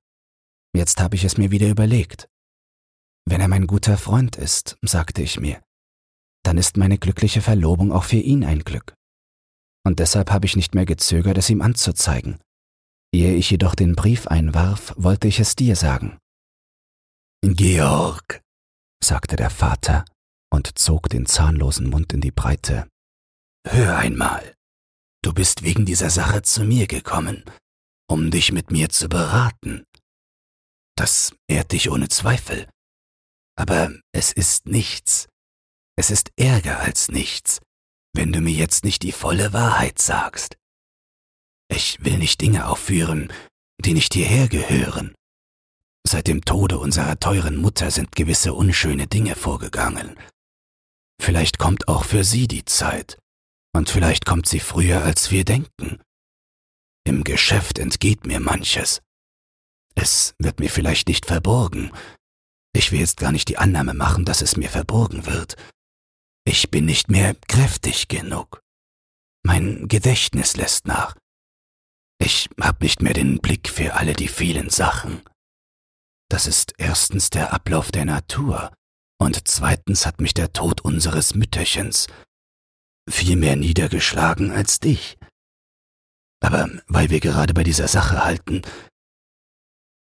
jetzt 0.75 1.01
habe 1.01 1.15
ich 1.17 1.25
es 1.25 1.39
mir 1.39 1.51
wieder 1.51 1.69
überlegt. 1.69 2.29
Wenn 3.27 3.41
er 3.41 3.49
mein 3.49 3.67
guter 3.67 3.97
Freund 3.97 4.37
ist, 4.37 4.77
sagte 4.83 5.23
ich 5.23 5.41
mir, 5.41 5.63
dann 6.45 6.59
ist 6.59 6.77
meine 6.77 6.99
glückliche 6.99 7.43
Verlobung 7.43 7.91
auch 7.91 8.05
für 8.05 8.19
ihn 8.19 8.45
ein 8.45 8.61
Glück. 8.61 8.95
Und 9.87 9.99
deshalb 9.99 10.31
habe 10.31 10.47
ich 10.47 10.57
nicht 10.57 10.75
mehr 10.75 10.87
gezögert, 10.87 11.37
es 11.39 11.51
ihm 11.51 11.63
anzuzeigen. 11.63 12.39
Ehe 13.13 13.35
ich 13.35 13.51
jedoch 13.51 13.75
den 13.75 13.95
Brief 13.95 14.27
einwarf, 14.27 14.95
wollte 14.97 15.29
ich 15.29 15.41
es 15.41 15.57
dir 15.57 15.77
sagen. 15.77 16.19
Georg, 17.43 18.41
sagte 19.03 19.37
der 19.37 19.51
Vater 19.51 20.05
und 20.53 20.79
zog 20.79 21.09
den 21.09 21.27
zahnlosen 21.27 21.91
Mund 21.91 22.13
in 22.13 22.21
die 22.21 22.31
Breite. 22.31 22.89
Hör 23.67 23.99
einmal, 23.99 24.55
du 25.23 25.33
bist 25.33 25.63
wegen 25.63 25.85
dieser 25.85 26.11
Sache 26.11 26.43
zu 26.43 26.65
mir 26.65 26.87
gekommen, 26.87 27.45
um 28.09 28.31
dich 28.31 28.53
mit 28.53 28.71
mir 28.71 28.89
zu 28.89 29.09
beraten. 29.09 29.85
Das 30.97 31.35
ehrt 31.49 31.73
dich 31.73 31.91
ohne 31.91 32.09
Zweifel. 32.09 32.69
Aber 33.57 33.93
es 34.13 34.33
ist 34.33 34.67
nichts. 34.67 35.29
Es 35.97 36.11
ist 36.11 36.33
Ärger 36.37 36.81
als 36.81 37.09
nichts, 37.09 37.61
wenn 38.15 38.33
du 38.33 38.41
mir 38.41 38.55
jetzt 38.55 38.85
nicht 38.85 39.03
die 39.03 39.13
volle 39.13 39.53
Wahrheit 39.53 39.99
sagst. 39.99 40.57
Ich 41.69 42.05
will 42.05 42.19
nicht 42.19 42.41
Dinge 42.41 42.69
aufführen, 42.69 43.33
die 43.81 43.95
nicht 43.95 44.15
hierher 44.15 44.49
gehören. 44.49 45.15
Seit 46.07 46.27
dem 46.27 46.45
Tode 46.45 46.79
unserer 46.79 47.19
teuren 47.19 47.57
Mutter 47.57 47.91
sind 47.91 48.15
gewisse 48.15 48.53
unschöne 48.53 49.07
Dinge 49.07 49.37
vorgegangen, 49.37 50.17
Vielleicht 51.21 51.59
kommt 51.59 51.89
auch 51.89 52.05
für 52.05 52.25
sie 52.25 52.49
die 52.49 52.65
Zeit. 52.65 53.19
Und 53.75 53.91
vielleicht 53.91 54.25
kommt 54.25 54.47
sie 54.47 54.61
früher, 54.61 55.03
als 55.03 55.31
wir 55.31 55.45
denken. 55.45 56.01
Im 57.07 57.25
Geschäft 57.25 57.79
entgeht 57.79 58.27
mir 58.27 58.41
manches. 58.41 59.01
Es 59.95 60.35
wird 60.39 60.61
mir 60.61 60.71
vielleicht 60.71 61.09
nicht 61.09 61.27
verborgen. 61.27 61.93
Ich 62.75 62.93
will 62.93 63.01
jetzt 63.01 63.17
gar 63.17 63.33
nicht 63.33 63.49
die 63.49 63.59
Annahme 63.59 63.95
machen, 63.95 64.25
dass 64.25 64.43
es 64.43 64.57
mir 64.57 64.69
verborgen 64.69 65.27
wird. 65.27 65.57
Ich 66.47 66.71
bin 66.71 66.85
nicht 66.85 67.09
mehr 67.09 67.35
kräftig 67.49 68.09
genug. 68.09 68.61
Mein 69.45 69.89
Gedächtnis 69.89 70.57
lässt 70.57 70.87
nach. 70.87 71.17
Ich 72.19 72.49
hab 72.61 72.81
nicht 72.81 73.03
mehr 73.03 73.15
den 73.15 73.39
Blick 73.41 73.69
für 73.69 73.95
alle 73.95 74.13
die 74.13 74.29
vielen 74.29 74.71
Sachen. 74.71 75.23
Das 76.31 76.47
ist 76.47 76.75
erstens 76.79 77.31
der 77.31 77.53
Ablauf 77.53 77.91
der 77.91 78.05
Natur, 78.05 78.73
und 79.19 79.47
zweitens 79.49 80.07
hat 80.07 80.21
mich 80.21 80.35
der 80.35 80.53
Tod 80.53 80.81
unseres 80.83 81.35
Mütterchens 81.35 82.09
viel 83.09 83.37
mehr 83.37 83.57
niedergeschlagen 83.57 84.51
als 84.51 84.81
dich. 84.81 85.19
Aber 86.41 86.69
weil 86.87 87.11
wir 87.11 87.21
gerade 87.21 87.55
bei 87.55 87.65
dieser 87.65 87.89
Sache 87.89 88.25
halten, 88.25 88.63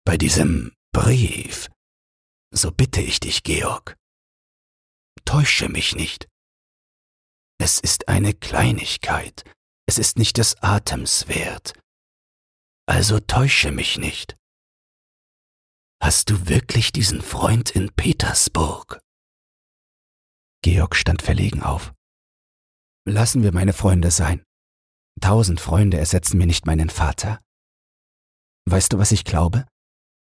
bei 0.05 0.17
diesem 0.17 0.73
Brief, 0.93 1.69
so 2.53 2.71
bitte 2.71 3.01
ich 3.01 3.19
dich, 3.19 3.43
Georg, 3.43 3.95
täusche 5.25 5.69
mich 5.69 5.95
nicht. 5.95 6.27
Es 7.57 7.79
ist 7.79 8.07
eine 8.07 8.33
Kleinigkeit, 8.33 9.43
es 9.87 9.97
ist 9.97 10.17
nicht 10.17 10.37
des 10.37 10.61
Atems 10.61 11.27
wert. 11.27 11.73
Also 12.87 13.19
täusche 13.19 13.71
mich 13.71 13.97
nicht. 13.97 14.35
Hast 16.01 16.29
du 16.29 16.47
wirklich 16.47 16.91
diesen 16.91 17.21
Freund 17.21 17.71
in 17.71 17.91
Petersburg? 17.93 18.99
Georg 20.61 20.95
stand 20.95 21.21
verlegen 21.21 21.63
auf. 21.63 21.93
Lassen 23.07 23.43
wir 23.43 23.53
meine 23.53 23.73
Freunde 23.73 24.11
sein. 24.11 24.43
Tausend 25.21 25.61
Freunde 25.61 25.97
ersetzen 25.97 26.37
mir 26.37 26.47
nicht 26.47 26.65
meinen 26.65 26.89
Vater. 26.89 27.39
Weißt 28.67 28.93
du, 28.93 28.97
was 28.97 29.11
ich 29.11 29.23
glaube? 29.23 29.65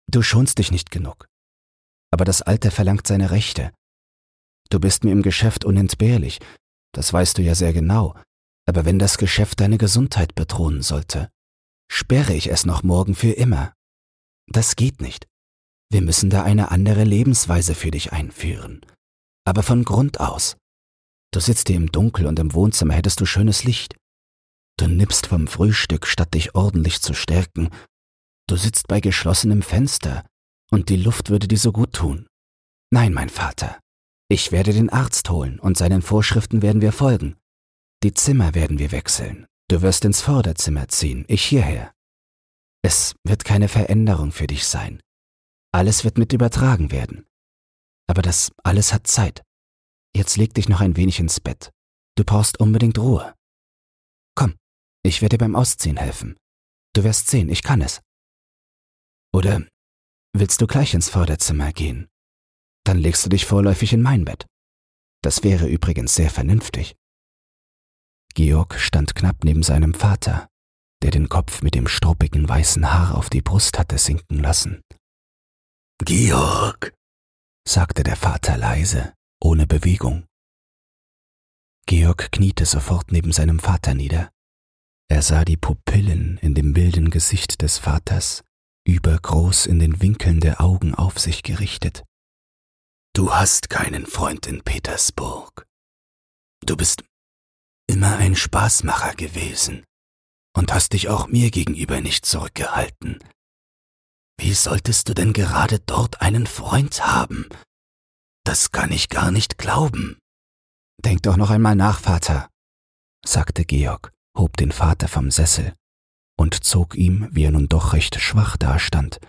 Du 0.08 0.22
schonst 0.22 0.58
dich 0.58 0.72
nicht 0.72 0.92
genug. 0.92 1.28
Aber 2.12 2.26
das 2.26 2.42
Alter 2.42 2.72
verlangt 2.72 3.08
seine 3.08 3.32
Rechte. 3.32 3.72
Du 4.70 4.80
bist 4.80 5.04
mir 5.04 5.12
im 5.12 5.22
Geschäft 5.22 5.66
unentbehrlich, 5.66 6.40
das 6.94 7.12
weißt 7.12 7.38
du 7.38 7.42
ja 7.42 7.56
sehr 7.56 7.74
genau, 7.74 8.16
aber 8.68 8.86
wenn 8.86 9.00
das 9.00 9.18
Geschäft 9.18 9.60
deine 9.60 9.78
Gesundheit 9.78 10.34
bedrohen 10.36 10.82
sollte, 10.82 11.30
sperre 11.92 12.34
ich 12.34 12.50
es 12.50 12.66
noch 12.66 12.84
morgen 12.84 13.16
für 13.16 13.32
immer. 13.32 13.74
Das 14.48 14.76
geht 14.76 15.02
nicht. 15.02 15.28
Wir 15.92 16.02
müssen 16.02 16.30
da 16.30 16.44
eine 16.44 16.72
andere 16.72 17.04
Lebensweise 17.04 17.76
für 17.76 17.92
dich 17.92 18.12
einführen. 18.12 18.82
Aber 19.46 19.62
von 19.62 19.84
Grund 19.84 20.20
aus. 20.20 20.58
Du 21.32 21.40
sitzt 21.40 21.68
hier 21.68 21.78
im 21.78 21.92
Dunkel 21.92 22.26
und 22.26 22.40
im 22.40 22.54
Wohnzimmer 22.54 22.94
hättest 22.94 23.22
du 23.22 23.26
schönes 23.26 23.64
Licht. 23.64 23.96
Du 24.78 24.88
nippst 24.88 25.28
vom 25.28 25.48
Frühstück, 25.48 26.08
statt 26.08 26.34
dich 26.34 26.56
ordentlich 26.56 27.02
zu 27.02 27.14
stärken. 27.14 27.70
Du 28.48 28.56
sitzt 28.56 28.88
bei 28.88 29.00
geschlossenem 29.00 29.62
Fenster 29.62 30.26
und 30.72 30.90
die 30.90 30.98
Luft 30.98 31.30
würde 31.30 31.48
dir 31.48 31.58
so 31.58 31.72
gut 31.72 31.94
tun. 31.94 32.28
Nein, 32.92 33.14
mein 33.14 33.30
Vater. 33.30 33.80
Ich 34.28 34.52
werde 34.52 34.74
den 34.74 34.90
Arzt 34.90 35.30
holen 35.30 35.60
und 35.60 35.78
seinen 35.78 36.02
Vorschriften 36.02 36.62
werden 36.62 36.82
wir 36.82 36.92
folgen. 36.92 37.38
Die 38.04 38.14
Zimmer 38.14 38.56
werden 38.56 38.80
wir 38.80 38.92
wechseln. 38.92 39.46
Du 39.68 39.82
wirst 39.82 40.04
ins 40.06 40.22
Vorderzimmer 40.22 40.88
ziehen, 40.88 41.26
ich 41.28 41.44
hierher. 41.44 41.94
Es 42.84 43.16
wird 43.24 43.46
keine 43.46 43.68
Veränderung 43.68 44.32
für 44.32 44.48
dich 44.48 44.66
sein. 44.66 45.02
Alles 45.72 46.04
wird 46.04 46.18
mit 46.18 46.34
übertragen 46.34 46.92
werden. 46.92 47.26
Aber 48.08 48.22
das 48.22 48.52
alles 48.64 48.94
hat 48.94 49.08
Zeit. 49.08 49.44
Jetzt 50.16 50.38
leg 50.38 50.54
dich 50.54 50.70
noch 50.70 50.82
ein 50.82 50.96
wenig 50.96 51.20
ins 51.20 51.40
Bett. 51.40 51.72
Du 52.16 52.24
brauchst 52.24 52.60
unbedingt 52.60 52.98
Ruhe. 52.98 53.34
Komm, 54.36 54.56
ich 55.04 55.22
werde 55.22 55.38
dir 55.38 55.46
beim 55.46 55.56
Ausziehen 55.56 55.98
helfen. 55.98 56.38
Du 56.94 57.04
wirst 57.04 57.28
sehen, 57.28 57.50
ich 57.50 57.62
kann 57.62 57.82
es. 57.82 58.02
Oder 59.34 59.64
willst 60.34 60.62
du 60.62 60.68
gleich 60.68 60.94
ins 60.94 61.10
Vorderzimmer 61.10 61.74
gehen? 61.74 62.08
Dann 62.86 63.00
legst 63.00 63.26
du 63.26 63.30
dich 63.30 63.46
vorläufig 63.46 63.92
in 63.92 64.02
mein 64.02 64.24
Bett. 64.24 64.46
Das 65.22 65.44
wäre 65.44 65.68
übrigens 65.68 66.16
sehr 66.16 66.30
vernünftig. 66.30 66.96
Georg 68.36 68.80
stand 68.80 69.16
knapp 69.16 69.44
neben 69.44 69.64
seinem 69.64 69.94
Vater, 69.94 70.48
der 71.02 71.12
den 71.12 71.30
Kopf 71.30 71.62
mit 71.62 71.74
dem 71.74 71.88
struppigen 71.88 72.48
weißen 72.48 72.94
Haar 72.94 73.16
auf 73.16 73.30
die 73.30 73.42
Brust 73.42 73.80
hatte 73.80 73.98
sinken 73.98 74.40
lassen. 74.40 74.82
Georg, 76.04 76.94
sagte 77.68 78.04
der 78.04 78.18
Vater 78.18 78.58
leise, 78.58 79.14
ohne 79.42 79.66
Bewegung. 79.66 80.26
Georg 81.88 82.32
kniete 82.32 82.66
sofort 82.66 83.12
neben 83.12 83.32
seinem 83.32 83.60
Vater 83.60 83.94
nieder. 83.94 84.32
Er 85.08 85.22
sah 85.22 85.46
die 85.46 85.58
Pupillen 85.58 86.38
in 86.40 86.56
dem 86.56 86.76
wilden 86.76 87.10
Gesicht 87.10 87.62
des 87.62 87.78
Vaters, 87.78 88.44
übergroß 88.88 89.68
in 89.68 89.80
den 89.80 90.02
Winkeln 90.02 90.40
der 90.40 90.62
Augen 90.62 90.94
auf 90.94 91.20
sich 91.20 91.44
gerichtet. 91.44 92.04
Du 93.16 93.34
hast 93.34 93.70
keinen 93.70 94.06
Freund 94.06 94.46
in 94.46 94.62
Petersburg. 94.62 95.66
Du 96.66 96.76
bist 96.76 97.06
immer 97.88 98.18
ein 98.18 98.36
Spaßmacher 98.36 99.16
gewesen 99.16 99.86
und 100.54 100.74
hast 100.74 100.92
dich 100.92 101.08
auch 101.08 101.28
mir 101.28 101.50
gegenüber 101.50 102.02
nicht 102.02 102.26
zurückgehalten. 102.26 103.20
Wie 104.38 104.54
solltest 104.54 105.08
du 105.08 105.14
denn 105.14 105.32
gerade 105.32 105.80
dort 105.80 106.20
einen 106.20 106.46
Freund 106.46 107.08
haben? 107.08 107.48
Das 108.44 108.74
kann 108.74 108.92
ich 108.92 109.08
gar 109.08 109.32
nicht 109.32 109.58
glauben. 109.58 110.20
Denk 111.02 111.24
doch 111.24 111.38
noch 111.38 111.52
einmal 111.52 111.78
nach, 111.78 112.02
Vater, 112.02 112.50
sagte 113.26 113.64
Georg, 113.64 114.12
hob 114.38 114.58
den 114.58 114.74
Vater 114.74 115.08
vom 115.08 115.32
Sessel 115.32 115.74
und 116.38 116.66
zog 116.66 116.96
ihm, 116.96 117.30
wie 117.32 117.46
er 117.46 117.52
nun 117.52 117.70
doch 117.70 117.94
recht 117.94 118.20
schwach 118.20 118.58
dastand, 118.58 119.22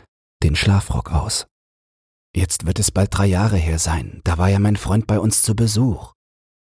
den 0.42 0.56
Schlafrock 0.56 1.12
aus. 1.12 1.46
Jetzt 2.36 2.66
wird 2.66 2.78
es 2.78 2.90
bald 2.90 3.16
drei 3.16 3.24
Jahre 3.24 3.56
her 3.56 3.78
sein, 3.78 4.20
da 4.24 4.36
war 4.36 4.50
ja 4.50 4.58
mein 4.58 4.76
Freund 4.76 5.06
bei 5.06 5.18
uns 5.18 5.40
zu 5.40 5.56
Besuch. 5.56 6.12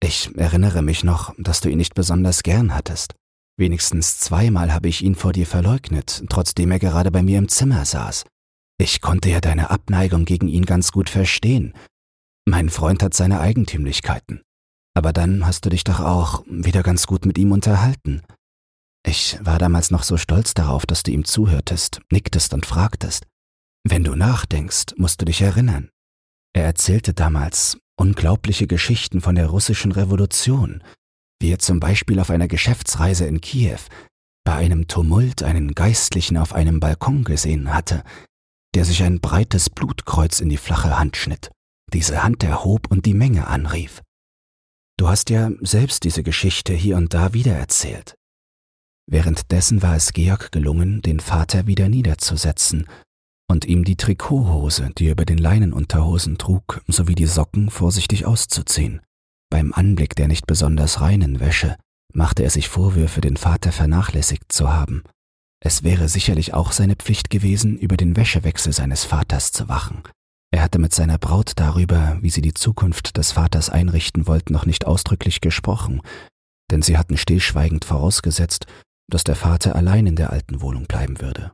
Ich 0.03 0.35
erinnere 0.35 0.81
mich 0.81 1.05
noch, 1.05 1.35
dass 1.37 1.61
du 1.61 1.69
ihn 1.69 1.77
nicht 1.77 1.95
besonders 1.95 2.43
gern 2.43 2.75
hattest. 2.75 3.15
Wenigstens 3.59 4.19
zweimal 4.19 4.73
habe 4.73 4.89
ich 4.89 5.03
ihn 5.03 5.15
vor 5.15 5.35
dir 5.35 5.47
verleugnet, 5.47 6.25
trotzdem 6.31 6.71
er 6.71 6.79
gerade 6.79 7.11
bei 7.11 7.23
mir 7.23 7.37
im 7.37 7.51
Zimmer 7.51 7.85
saß. 7.85 8.25
Ich 8.81 9.03
konnte 9.03 9.29
ja 9.29 9.43
deine 9.43 9.69
Abneigung 9.69 10.25
gegen 10.25 10.49
ihn 10.49 10.65
ganz 10.65 10.91
gut 10.91 11.11
verstehen. 11.11 11.75
Mein 12.47 12.71
Freund 12.71 13.03
hat 13.03 13.13
seine 13.13 13.39
Eigentümlichkeiten. 13.39 14.41
Aber 14.95 15.13
dann 15.13 15.45
hast 15.45 15.67
du 15.67 15.69
dich 15.69 15.85
doch 15.85 16.01
auch 16.01 16.45
wieder 16.49 16.83
ganz 16.83 17.07
gut 17.07 17.27
mit 17.27 17.37
ihm 17.37 17.53
unterhalten. 17.53 18.23
Ich 19.07 19.39
war 19.43 19.59
damals 19.59 19.91
noch 19.91 20.03
so 20.03 20.17
stolz 20.17 20.55
darauf, 20.55 20.87
dass 20.87 21.03
du 21.03 21.11
ihm 21.11 21.27
zuhörtest, 21.27 22.01
nicktest 22.11 22.55
und 22.55 22.65
fragtest. 22.65 23.27
Wenn 23.91 24.05
du 24.05 24.15
nachdenkst, 24.15 24.97
musst 24.99 25.23
du 25.23 25.25
dich 25.25 25.41
erinnern. 25.41 25.89
Er 26.53 26.65
erzählte 26.65 27.15
damals 27.15 27.79
unglaubliche 27.97 28.67
Geschichten 28.67 29.23
von 29.23 29.35
der 29.35 29.47
russischen 29.47 29.93
Revolution, 29.93 30.85
wie 31.41 31.53
er 31.53 31.59
zum 31.59 31.81
Beispiel 31.81 32.21
auf 32.21 32.29
einer 32.29 32.49
Geschäftsreise 32.49 33.25
in 33.25 33.41
Kiew 33.41 33.79
bei 34.45 34.57
einem 34.57 34.89
Tumult 34.89 35.43
einen 35.43 35.75
Geistlichen 35.75 36.37
auf 36.37 36.53
einem 36.53 36.81
Balkon 36.81 37.25
gesehen 37.25 37.73
hatte, 37.73 38.03
der 38.75 38.85
sich 38.85 39.03
ein 39.03 39.21
breites 39.21 39.71
Blutkreuz 39.71 40.41
in 40.41 40.51
die 40.51 40.59
flache 40.59 40.99
Hand 40.99 41.17
schnitt, 41.17 41.51
diese 41.91 42.23
Hand 42.23 42.43
erhob 42.45 42.91
und 42.91 43.07
die 43.07 43.15
Menge 43.15 43.47
anrief. 43.47 44.03
Du 44.99 45.09
hast 45.09 45.31
ja 45.31 45.51
selbst 45.63 46.05
diese 46.05 46.23
Geschichte 46.23 46.75
hier 46.75 46.99
und 46.99 47.15
da 47.15 47.33
wiedererzählt. 47.33 48.17
Währenddessen 49.07 49.81
war 49.81 49.97
es 49.97 50.13
Georg 50.13 50.53
gelungen, 50.53 51.01
den 51.01 51.21
Vater 51.21 51.67
wieder 51.67 51.89
niederzusetzen 51.89 52.87
und 53.49 53.65
ihm 53.65 53.85
die 53.85 53.97
Trikothose, 53.97 54.91
die 54.97 55.07
er 55.07 55.13
über 55.13 55.25
den 55.25 55.39
Leinenunterhosen 55.39 56.39
trug, 56.39 56.83
sowie 56.87 57.15
die 57.15 57.27
Socken 57.27 57.71
vorsichtig 57.71 58.27
auszuziehen. 58.27 59.01
Beim 59.51 59.73
Anblick 59.73 60.15
der 60.15 60.29
nicht 60.29 60.47
besonders 60.47 61.01
reinen 61.01 61.41
Wäsche 61.41 61.77
machte 62.13 62.43
er 62.43 62.51
sich 62.51 62.69
Vorwürfe, 62.69 63.21
den 63.21 63.37
Vater 63.37 63.73
vernachlässigt 63.73 64.53
zu 64.53 64.73
haben. 64.73 65.03
Es 65.61 65.83
wäre 65.83 66.09
sicherlich 66.09 66.55
auch 66.55 66.73
seine 66.73 66.95
Pflicht 66.95 67.31
gewesen, 67.31 67.77
über 67.79 67.97
den 67.97 68.17
Wäschewechsel 68.17 68.73
seines 68.73 69.05
Vaters 69.05 69.51
zu 69.51 69.69
wachen. 69.69 70.03
Er 70.51 70.63
hatte 70.63 70.79
mit 70.79 70.95
seiner 70.95 71.19
Braut 71.19 71.53
darüber, 71.57 72.19
wie 72.21 72.31
sie 72.31 72.41
die 72.41 72.55
Zukunft 72.55 73.17
des 73.17 73.33
Vaters 73.33 73.69
einrichten 73.69 74.27
wollten, 74.27 74.53
noch 74.53 74.67
nicht 74.67 74.87
ausdrücklich 74.87 75.41
gesprochen, 75.41 76.01
denn 76.71 76.83
sie 76.83 76.97
hatten 76.97 77.17
stillschweigend 77.17 77.85
vorausgesetzt, 77.85 78.67
dass 79.11 79.25
der 79.25 79.37
Vater 79.37 79.75
allein 79.75 80.07
in 80.07 80.17
der 80.17 80.33
alten 80.33 80.61
Wohnung 80.61 80.87
bleiben 80.87 81.21
würde. 81.21 81.53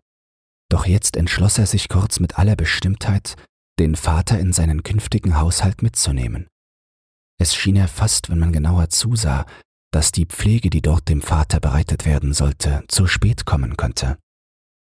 Doch 0.74 0.86
jetzt 0.86 1.16
entschloss 1.16 1.58
er 1.58 1.66
sich 1.66 1.88
kurz 1.88 2.18
mit 2.18 2.36
aller 2.36 2.56
Bestimmtheit, 2.56 3.36
den 3.78 3.94
Vater 3.94 4.40
in 4.40 4.52
seinen 4.52 4.82
künftigen 4.82 5.38
Haushalt 5.38 5.82
mitzunehmen. 5.82 6.48
Es 7.40 7.54
schien 7.54 7.76
er 7.76 7.86
fast, 7.86 8.28
wenn 8.28 8.40
man 8.40 8.50
genauer 8.50 8.88
zusah, 8.88 9.46
dass 9.92 10.10
die 10.10 10.26
Pflege, 10.26 10.70
die 10.70 10.82
dort 10.82 11.08
dem 11.08 11.22
Vater 11.22 11.60
bereitet 11.60 12.04
werden 12.04 12.34
sollte, 12.34 12.82
zu 12.88 13.06
spät 13.06 13.46
kommen 13.46 13.76
könnte. 13.76 14.18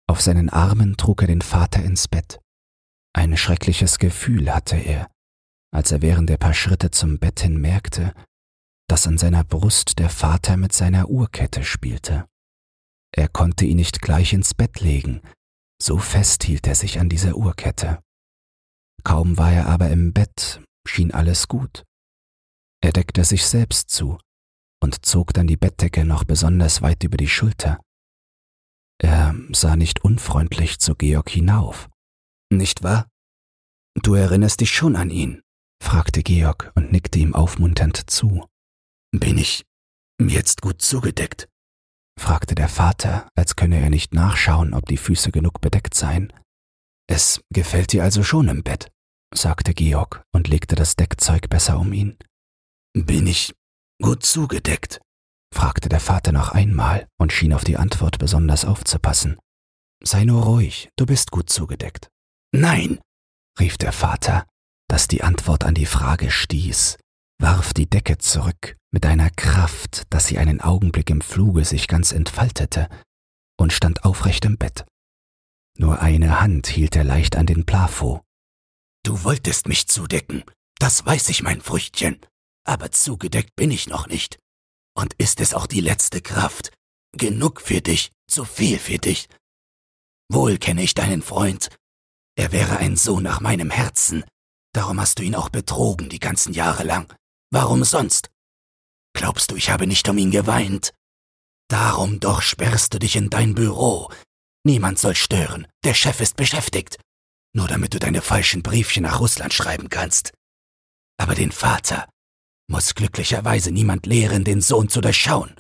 Auf 0.10 0.20
seinen 0.20 0.50
Armen 0.50 0.98
trug 0.98 1.22
er 1.22 1.28
den 1.28 1.44
Vater 1.44 1.84
ins 1.84 2.08
Bett. 2.08 2.40
Ein 3.14 3.38
schreckliches 3.38 4.00
Gefühl 4.00 4.52
hatte 4.52 4.78
er, 4.78 5.12
als 5.72 5.92
er 5.92 6.02
während 6.02 6.28
der 6.28 6.38
paar 6.38 6.56
Schritte 6.56 6.90
zum 6.90 7.20
Bett 7.20 7.42
hin 7.42 7.62
merkte, 7.62 8.16
dass 8.90 9.06
an 9.06 9.20
seiner 9.20 9.44
Brust 9.44 10.00
der 10.00 10.10
Vater 10.10 10.58
mit 10.58 10.74
seiner 10.74 11.08
Uhrkette 11.08 11.64
spielte. 11.64 12.26
Er 13.16 13.28
konnte 13.28 13.66
ihn 13.66 13.78
nicht 13.78 14.02
gleich 14.02 14.34
ins 14.34 14.56
Bett 14.56 14.80
legen, 14.80 15.22
so 15.82 15.98
fest 15.98 16.44
hielt 16.44 16.68
er 16.68 16.76
sich 16.76 17.00
an 17.00 17.10
dieser 17.10 17.36
Uhrkette. 17.36 18.02
Kaum 19.04 19.38
war 19.38 19.52
er 19.52 19.68
aber 19.68 19.90
im 19.90 20.14
Bett, 20.14 20.62
schien 20.88 21.12
alles 21.12 21.48
gut. 21.48 21.86
Er 22.82 22.92
deckte 22.92 23.24
sich 23.24 23.46
selbst 23.46 23.90
zu 23.90 24.18
und 24.82 25.06
zog 25.06 25.34
dann 25.34 25.48
die 25.48 25.58
Bettdecke 25.58 26.06
noch 26.06 26.24
besonders 26.24 26.82
weit 26.82 27.04
über 27.04 27.18
die 27.18 27.30
Schulter. 27.30 27.80
Er 29.00 29.36
sah 29.52 29.76
nicht 29.76 30.04
unfreundlich 30.04 30.80
zu 30.80 30.96
Georg 30.96 31.30
hinauf. 31.30 31.90
Nicht 32.52 32.84
wahr? 32.84 33.08
Du 33.96 34.14
erinnerst 34.14 34.62
dich 34.62 34.72
schon 34.72 34.96
an 34.96 35.10
ihn? 35.10 35.42
fragte 35.82 36.24
Georg 36.24 36.72
und 36.76 36.92
nickte 36.92 37.20
ihm 37.20 37.36
aufmunternd 37.36 38.10
zu. 38.10 38.48
Bin 39.12 39.38
ich 39.38 39.66
jetzt 40.20 40.62
gut 40.62 40.82
zugedeckt? 40.82 41.48
Fragte 42.18 42.56
der 42.56 42.70
Vater, 42.70 43.30
als 43.36 43.56
könne 43.56 43.80
er 43.80 43.90
nicht 43.90 44.14
nachschauen, 44.14 44.74
ob 44.74 44.86
die 44.86 44.98
Füße 44.98 45.32
genug 45.32 45.62
bedeckt 45.62 45.94
seien. 45.94 46.34
Es 47.08 47.42
gefällt 47.54 47.94
dir 47.94 48.04
also 48.04 48.24
schon 48.24 48.50
im 48.50 48.64
Bett, 48.64 48.92
sagte 49.34 49.74
Georg 49.74 50.24
und 50.34 50.48
legte 50.48 50.76
das 50.76 50.96
Deckzeug 50.96 51.50
besser 51.50 51.80
um 51.80 51.94
ihn. 51.94 52.18
Bin 52.94 53.28
ich 53.28 53.54
gut 54.02 54.24
zugedeckt? 54.24 55.00
fragte 55.54 55.90
der 55.90 56.02
Vater 56.02 56.32
noch 56.32 56.52
einmal 56.52 57.08
und 57.18 57.32
schien 57.32 57.54
auf 57.54 57.64
die 57.64 57.78
Antwort 57.78 58.20
besonders 58.20 58.66
aufzupassen. 58.66 59.38
Sei 60.04 60.26
nur 60.26 60.44
ruhig, 60.44 60.90
du 60.98 61.06
bist 61.06 61.32
gut 61.32 61.50
zugedeckt. 61.50 62.10
Nein, 62.52 63.00
rief 63.60 63.78
der 63.78 63.94
Vater, 63.94 64.46
dass 64.88 65.08
die 65.08 65.24
Antwort 65.24 65.64
an 65.64 65.74
die 65.74 65.86
Frage 65.86 66.30
stieß, 66.32 66.98
warf 67.40 67.74
die 67.74 67.90
Decke 67.90 68.18
zurück 68.18 68.78
mit 68.92 69.06
einer 69.06 69.30
Kraft, 69.30 70.04
dass 70.10 70.28
sie 70.28 70.38
einen 70.38 70.62
Augenblick 70.62 71.10
im 71.10 71.22
Fluge 71.22 71.66
sich 71.66 71.88
ganz 71.88 72.12
entfaltete, 72.12 72.90
und 73.60 73.74
stand 73.74 74.04
aufrecht 74.06 74.46
im 74.46 74.58
Bett. 74.58 74.86
Nur 75.78 76.00
eine 76.02 76.40
Hand 76.40 76.68
hielt 76.68 76.96
er 76.96 77.04
leicht 77.04 77.36
an 77.36 77.46
den 77.46 77.66
Plafond. 77.66 78.22
Du 79.04 79.24
wolltest 79.24 79.68
mich 79.68 79.88
zudecken, 79.88 80.44
das 80.80 81.06
weiß 81.06 81.30
ich, 81.30 81.44
mein 81.44 81.62
Früchtchen, 81.62 82.20
aber 82.66 82.92
zugedeckt 82.92 83.56
bin 83.56 83.72
ich 83.72 83.88
noch 83.88 84.08
nicht. 84.08 84.38
Und 84.96 85.14
ist 85.16 85.40
es 85.40 85.54
auch 85.54 85.68
die 85.68 85.82
letzte 85.82 86.22
Kraft, 86.22 86.72
genug 87.14 87.62
für 87.62 87.82
dich, 87.82 88.12
zu 88.28 88.46
viel 88.46 88.80
für 88.80 88.98
dich. 88.98 89.30
Wohl 90.30 90.58
kenne 90.58 90.84
ich 90.84 90.94
deinen 90.94 91.22
Freund. 91.22 91.70
Er 92.36 92.52
wäre 92.52 92.78
ein 92.78 92.98
Sohn 92.98 93.24
nach 93.24 93.40
meinem 93.40 93.70
Herzen. 93.70 94.24
Darum 94.74 95.00
hast 95.00 95.20
du 95.20 95.24
ihn 95.24 95.36
auch 95.36 95.50
betrogen 95.50 96.10
die 96.10 96.20
ganzen 96.20 96.54
Jahre 96.54 96.84
lang. 96.84 97.14
Warum 97.52 97.84
sonst? 97.84 98.30
Glaubst 99.14 99.52
du, 99.52 99.56
ich 99.56 99.70
habe 99.70 99.88
nicht 99.88 100.08
um 100.10 100.18
ihn 100.18 100.32
geweint? 100.32 100.94
Darum 101.70 102.20
doch 102.20 102.42
sperrst 102.42 102.94
du 102.94 103.00
dich 103.00 103.16
in 103.16 103.30
dein 103.30 103.56
Büro. 103.56 104.12
Niemand 104.64 105.00
soll 105.00 105.16
stören. 105.16 105.68
Der 105.84 105.94
Chef 105.94 106.20
ist 106.20 106.36
beschäftigt. 106.36 106.98
Nur 107.54 107.68
damit 107.68 107.94
du 107.94 108.00
deine 108.00 108.22
falschen 108.22 108.64
Briefchen 108.64 109.04
nach 109.04 109.20
Russland 109.20 109.54
schreiben 109.54 109.90
kannst. 109.90 110.34
Aber 111.18 111.36
den 111.36 111.52
Vater 111.52 112.08
muss 112.70 112.96
glücklicherweise 112.96 113.72
niemand 113.72 114.06
lehren, 114.06 114.44
den 114.44 114.62
Sohn 114.62 114.90
zu 114.90 115.02
durchschauen. 115.02 115.60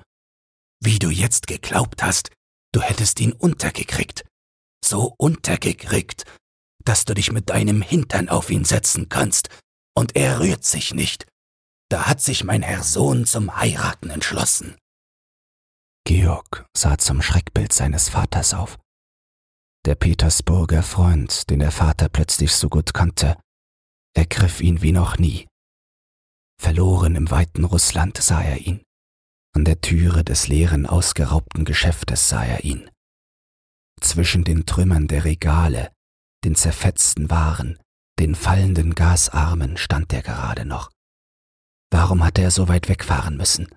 Wie 0.82 1.00
du 1.00 1.10
jetzt 1.10 1.47
geglaubt 1.47 2.04
hast, 2.04 2.30
du 2.73 2.82
hättest 2.82 3.19
ihn 3.19 3.32
untergekriegt. 3.32 4.26
So 4.84 5.15
untergekriegt, 5.17 6.26
dass 6.84 7.06
du 7.06 7.13
dich 7.13 7.32
mit 7.32 7.50
deinem 7.50 7.82
Hintern 7.82 8.30
auf 8.30 8.50
ihn 8.50 8.65
setzen 8.65 9.10
kannst, 9.10 9.50
und 9.95 10.15
er 10.15 10.39
rührt 10.39 10.63
sich 10.63 10.93
nicht. 10.93 11.26
Da 11.89 12.08
hat 12.08 12.21
sich 12.21 12.43
mein 12.43 12.62
Herr 12.63 12.84
Sohn 12.84 13.26
zum 13.26 13.56
Heiraten 13.56 14.10
entschlossen. 14.10 14.78
Georg 16.06 16.65
sah 16.76 16.97
zum 16.97 17.21
Schreckbild 17.21 17.73
seines 17.73 18.10
Vaters 18.10 18.54
auf. 18.54 18.78
Der 19.86 19.95
Petersburger 19.95 20.84
Freund, 20.84 21.50
den 21.50 21.60
der 21.60 21.71
Vater 21.71 22.10
plötzlich 22.10 22.54
so 22.56 22.67
gut 22.67 22.93
kannte, 22.93 23.38
ergriff 24.13 24.60
ihn 24.60 24.82
wie 24.82 24.91
noch 24.91 25.17
nie. 25.17 25.47
Verloren 26.62 27.15
im 27.15 27.32
weiten 27.32 27.63
Russland 27.63 28.17
sah 28.17 28.41
er 28.41 28.58
ihn. 28.58 28.82
An 29.56 29.63
der 29.63 29.80
Türe 29.80 30.23
des 30.23 30.47
leeren, 30.47 30.86
ausgeraubten 30.86 31.65
Geschäftes 31.65 32.28
sah 32.28 32.43
er 32.43 32.63
ihn. 32.63 32.89
Zwischen 34.02 34.43
den 34.43 34.65
Trümmern 34.65 35.08
der 35.08 35.23
Regale, 35.23 35.91
den 36.43 36.56
zerfetzten 36.56 37.30
Waren, 37.30 37.80
den 38.19 38.36
fallenden 38.36 38.93
Gasarmen 38.93 39.78
stand 39.78 40.12
er 40.13 40.21
gerade 40.21 40.65
noch. 40.65 40.91
Warum 41.91 42.23
hatte 42.23 42.41
er 42.41 42.52
so 42.52 42.67
weit 42.67 42.89
wegfahren 42.89 43.38
müssen? 43.38 43.67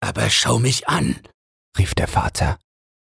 Aber 0.00 0.28
schau 0.30 0.58
mich 0.58 0.88
an, 0.88 1.20
rief 1.78 1.94
der 1.94 2.08
Vater, 2.08 2.58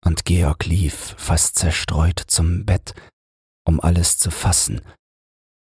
und 0.06 0.26
Georg 0.26 0.66
lief, 0.66 1.16
fast 1.18 1.56
zerstreut, 1.58 2.22
zum 2.28 2.66
Bett, 2.66 2.94
um 3.66 3.80
alles 3.80 4.18
zu 4.18 4.32
fassen, 4.32 4.82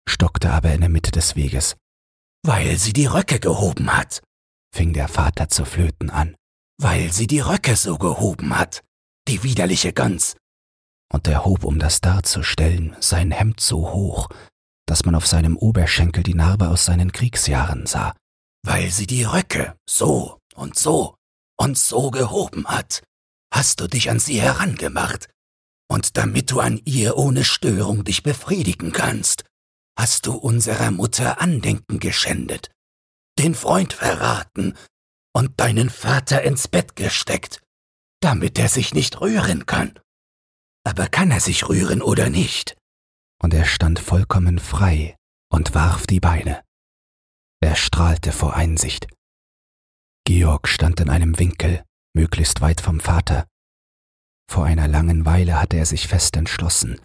stockte 0.08 0.50
aber 0.50 0.72
in 0.72 0.80
der 0.80 0.90
Mitte 0.90 1.10
des 1.10 1.36
Weges. 1.36 1.76
Weil 2.44 2.76
sie 2.76 2.92
die 2.92 3.06
Röcke 3.06 3.40
gehoben 3.40 3.96
hat, 3.96 4.22
fing 4.74 4.92
der 4.92 5.08
Vater 5.08 5.48
zu 5.48 5.64
flöten 5.64 6.10
an. 6.10 6.36
Weil 6.80 7.12
sie 7.12 7.26
die 7.26 7.40
Röcke 7.40 7.76
so 7.76 7.96
gehoben 7.96 8.58
hat, 8.58 8.82
die 9.28 9.42
widerliche 9.42 9.92
Gans. 9.92 10.36
Und 11.12 11.28
er 11.28 11.44
hob, 11.44 11.64
um 11.64 11.78
das 11.78 12.00
darzustellen, 12.00 12.96
sein 12.98 13.30
Hemd 13.30 13.60
so 13.60 13.92
hoch, 13.92 14.28
dass 14.86 15.04
man 15.04 15.14
auf 15.14 15.26
seinem 15.26 15.56
Oberschenkel 15.56 16.22
die 16.22 16.34
Narbe 16.34 16.68
aus 16.68 16.84
seinen 16.84 17.12
Kriegsjahren 17.12 17.86
sah. 17.86 18.14
Weil 18.64 18.90
sie 18.90 19.06
die 19.06 19.24
Röcke 19.24 19.76
so 19.88 20.40
und 20.54 20.76
so 20.76 21.16
und 21.58 21.76
so 21.76 22.10
gehoben 22.10 22.66
hat, 22.66 23.02
hast 23.52 23.80
du 23.80 23.86
dich 23.86 24.10
an 24.10 24.18
sie 24.18 24.40
herangemacht. 24.40 25.28
Und 25.88 26.16
damit 26.16 26.50
du 26.50 26.60
an 26.60 26.80
ihr 26.86 27.16
ohne 27.18 27.44
Störung 27.44 28.04
dich 28.04 28.22
befriedigen 28.22 28.92
kannst, 28.92 29.44
hast 29.98 30.26
du 30.26 30.32
unserer 30.32 30.90
Mutter 30.90 31.42
Andenken 31.42 32.00
geschändet, 32.00 32.70
den 33.38 33.54
Freund 33.54 33.92
verraten 33.92 34.76
und 35.34 35.60
deinen 35.60 35.90
Vater 35.90 36.42
ins 36.42 36.66
Bett 36.66 36.96
gesteckt, 36.96 37.60
damit 38.20 38.58
er 38.58 38.70
sich 38.70 38.94
nicht 38.94 39.20
rühren 39.20 39.66
kann. 39.66 40.00
Aber 40.84 41.08
kann 41.08 41.30
er 41.30 41.40
sich 41.40 41.68
rühren 41.68 42.00
oder 42.00 42.30
nicht? 42.30 42.76
Und 43.42 43.52
er 43.52 43.66
stand 43.66 43.98
vollkommen 43.98 44.58
frei 44.58 45.16
und 45.50 45.74
warf 45.74 46.06
die 46.06 46.20
Beine. 46.20 46.63
Er 47.64 47.76
strahlte 47.76 48.30
vor 48.30 48.54
Einsicht. 48.54 49.08
Georg 50.26 50.68
stand 50.68 51.00
in 51.00 51.08
einem 51.08 51.38
Winkel, 51.38 51.82
möglichst 52.14 52.60
weit 52.60 52.82
vom 52.82 53.00
Vater. 53.00 53.48
Vor 54.52 54.66
einer 54.66 54.86
langen 54.86 55.24
Weile 55.24 55.58
hatte 55.58 55.78
er 55.78 55.86
sich 55.86 56.06
fest 56.06 56.36
entschlossen, 56.36 57.00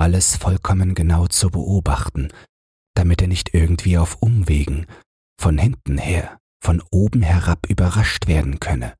alles 0.00 0.36
vollkommen 0.36 0.94
genau 0.94 1.26
zu 1.26 1.50
beobachten, 1.50 2.32
damit 2.94 3.20
er 3.20 3.28
nicht 3.28 3.52
irgendwie 3.52 3.98
auf 3.98 4.14
Umwegen, 4.22 4.86
von 5.38 5.58
hinten 5.58 5.98
her, 5.98 6.38
von 6.64 6.82
oben 6.90 7.20
herab 7.20 7.66
überrascht 7.68 8.26
werden 8.26 8.60
könne. 8.60 8.96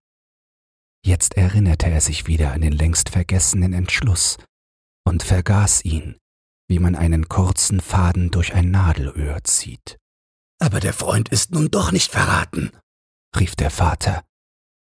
Jetzt 1.07 1.38
erinnerte 1.38 1.88
er 1.88 2.02
sich 2.02 2.26
wieder 2.26 2.52
an 2.52 2.61
den 2.61 2.74
längst 2.74 3.09
vergessenen 3.09 3.72
Entschluss 3.72 4.37
und 5.07 5.22
vergaß 5.22 5.87
ihn, 5.87 6.18
wie 6.68 6.81
man 6.81 6.96
einen 6.96 7.31
kurzen 7.31 7.81
Faden 7.81 8.31
durch 8.31 8.52
ein 8.52 8.70
Nadelöhr 8.70 9.42
zieht. 9.44 9.96
Aber 10.62 10.79
der 10.79 10.92
Freund 10.92 11.29
ist 11.29 11.51
nun 11.51 11.72
doch 11.72 11.90
nicht 11.90 12.12
verraten, 12.12 12.70
rief 13.37 13.57
der 13.57 13.68
Vater, 13.68 14.22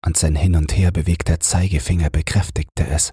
und 0.06 0.16
sein 0.16 0.36
hin 0.36 0.54
und 0.54 0.76
her 0.76 0.92
bewegter 0.92 1.40
Zeigefinger 1.40 2.08
bekräftigte 2.08 2.86
es. 2.86 3.12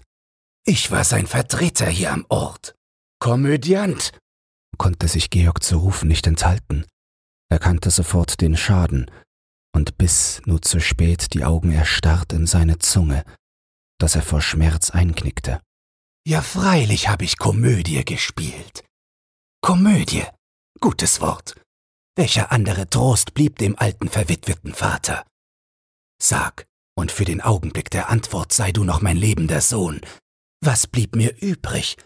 Ich 0.64 0.92
war 0.92 1.02
sein 1.02 1.26
Vertreter 1.26 1.86
hier 1.86 2.12
am 2.12 2.24
Ort. 2.28 2.76
Komödiant, 3.18 4.12
konnte 4.78 5.08
sich 5.08 5.30
Georg 5.30 5.64
zu 5.64 5.78
rufen 5.78 6.06
nicht 6.06 6.28
enthalten, 6.28 6.86
erkannte 7.50 7.90
sofort 7.90 8.40
den 8.40 8.56
Schaden 8.56 9.10
und 9.74 9.98
biss 9.98 10.40
nur 10.44 10.62
zu 10.62 10.78
spät 10.78 11.34
die 11.34 11.44
Augen 11.44 11.72
erstarrt 11.72 12.32
in 12.32 12.46
seine 12.46 12.78
Zunge, 12.78 13.24
dass 13.98 14.14
er 14.14 14.22
vor 14.22 14.40
Schmerz 14.40 14.90
einknickte. 14.90 15.60
Ja, 16.24 16.40
freilich 16.40 17.08
habe 17.08 17.24
ich 17.24 17.36
Komödie 17.36 18.04
gespielt. 18.04 18.84
Komödie, 19.60 20.22
gutes 20.78 21.20
Wort. 21.20 21.56
Welcher 22.16 22.52
andere 22.52 22.88
Trost 22.88 23.34
blieb 23.34 23.58
dem 23.58 23.76
alten 23.76 24.08
verwitweten 24.08 24.72
Vater? 24.72 25.26
Sag, 26.22 26.64
und 26.96 27.10
für 27.10 27.24
den 27.24 27.40
Augenblick 27.40 27.90
der 27.90 28.08
Antwort 28.08 28.52
sei 28.52 28.70
du 28.70 28.84
noch 28.84 29.02
mein 29.02 29.16
lebender 29.16 29.60
Sohn, 29.60 30.00
was 30.60 30.86
blieb 30.86 31.16
mir 31.16 31.36
übrig, 31.42 31.96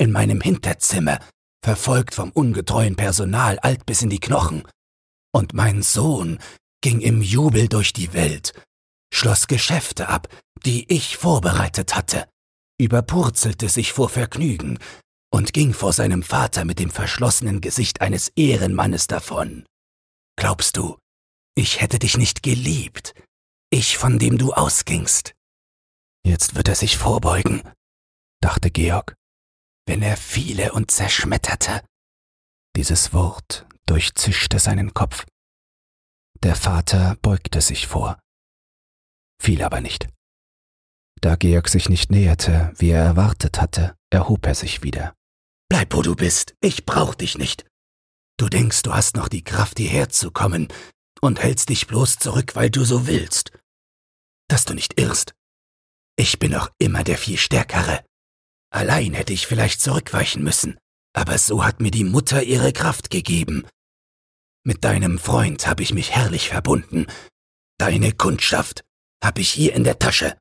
in 0.00 0.10
meinem 0.10 0.40
Hinterzimmer, 0.40 1.18
verfolgt 1.62 2.14
vom 2.14 2.30
ungetreuen 2.30 2.96
Personal 2.96 3.58
alt 3.58 3.84
bis 3.84 4.00
in 4.00 4.08
die 4.08 4.20
Knochen. 4.20 4.66
Und 5.34 5.52
mein 5.52 5.82
Sohn 5.82 6.38
ging 6.80 7.00
im 7.02 7.20
Jubel 7.20 7.68
durch 7.68 7.92
die 7.92 8.14
Welt, 8.14 8.54
schloss 9.12 9.48
Geschäfte 9.48 10.08
ab, 10.08 10.28
die 10.64 10.90
ich 10.90 11.18
vorbereitet 11.18 11.94
hatte, 11.94 12.26
überpurzelte 12.80 13.68
sich 13.68 13.92
vor 13.92 14.08
Vergnügen 14.08 14.78
und 15.30 15.52
ging 15.52 15.74
vor 15.74 15.92
seinem 15.92 16.22
Vater 16.22 16.64
mit 16.64 16.78
dem 16.78 16.90
verschlossenen 16.90 17.60
Gesicht 17.60 18.00
eines 18.00 18.28
Ehrenmannes 18.36 19.06
davon. 19.06 19.66
Glaubst 20.36 20.76
du, 20.76 20.98
ich 21.54 21.80
hätte 21.80 21.98
dich 21.98 22.16
nicht 22.16 22.42
geliebt, 22.42 23.14
ich, 23.70 23.98
von 23.98 24.18
dem 24.18 24.38
du 24.38 24.52
ausgingst? 24.52 25.34
Jetzt 26.24 26.54
wird 26.54 26.68
er 26.68 26.74
sich 26.74 26.96
vorbeugen, 26.96 27.62
dachte 28.40 28.70
Georg 28.70 29.18
wenn 29.88 30.02
er 30.02 30.18
fiele 30.18 30.72
und 30.72 30.90
zerschmetterte. 30.90 31.82
Dieses 32.76 33.14
Wort 33.14 33.66
durchzischte 33.86 34.58
seinen 34.58 34.92
Kopf. 34.92 35.24
Der 36.42 36.54
Vater 36.54 37.16
beugte 37.22 37.62
sich 37.62 37.86
vor, 37.86 38.20
fiel 39.42 39.62
aber 39.62 39.80
nicht. 39.80 40.08
Da 41.20 41.34
Georg 41.36 41.68
sich 41.68 41.88
nicht 41.88 42.10
näherte, 42.10 42.72
wie 42.76 42.90
er 42.90 43.02
erwartet 43.02 43.60
hatte, 43.60 43.96
erhob 44.10 44.46
er 44.46 44.54
sich 44.54 44.82
wieder. 44.82 45.14
Bleib, 45.68 45.94
wo 45.94 46.02
du 46.02 46.16
bist, 46.16 46.54
ich 46.60 46.86
brauch 46.86 47.14
dich 47.14 47.36
nicht. 47.36 47.66
Du 48.38 48.48
denkst, 48.48 48.82
du 48.82 48.94
hast 48.94 49.16
noch 49.16 49.28
die 49.28 49.44
Kraft, 49.44 49.78
hierher 49.78 50.08
zu 50.08 50.30
kommen 50.30 50.68
und 51.20 51.42
hältst 51.42 51.68
dich 51.68 51.86
bloß 51.86 52.18
zurück, 52.18 52.54
weil 52.54 52.70
du 52.70 52.84
so 52.84 53.06
willst. 53.06 53.52
Dass 54.48 54.64
du 54.64 54.74
nicht 54.74 54.98
irrst. 54.98 55.34
Ich 56.16 56.38
bin 56.38 56.52
noch 56.52 56.70
immer 56.78 57.04
der 57.04 57.18
viel 57.18 57.36
Stärkere. 57.36 58.04
Allein 58.70 59.12
hätte 59.14 59.32
ich 59.32 59.46
vielleicht 59.46 59.80
zurückweichen 59.80 60.42
müssen, 60.42 60.78
aber 61.14 61.36
so 61.38 61.64
hat 61.64 61.80
mir 61.80 61.90
die 61.90 62.04
Mutter 62.04 62.42
ihre 62.42 62.72
Kraft 62.72 63.10
gegeben. 63.10 63.66
Mit 64.64 64.84
deinem 64.84 65.18
Freund 65.18 65.66
habe 65.66 65.82
ich 65.82 65.92
mich 65.92 66.12
herrlich 66.12 66.48
verbunden. 66.48 67.06
Deine 67.78 68.12
Kundschaft 68.12 68.84
habe 69.22 69.40
ich 69.40 69.50
hier 69.50 69.74
in 69.74 69.84
der 69.84 69.98
Tasche. 69.98 70.36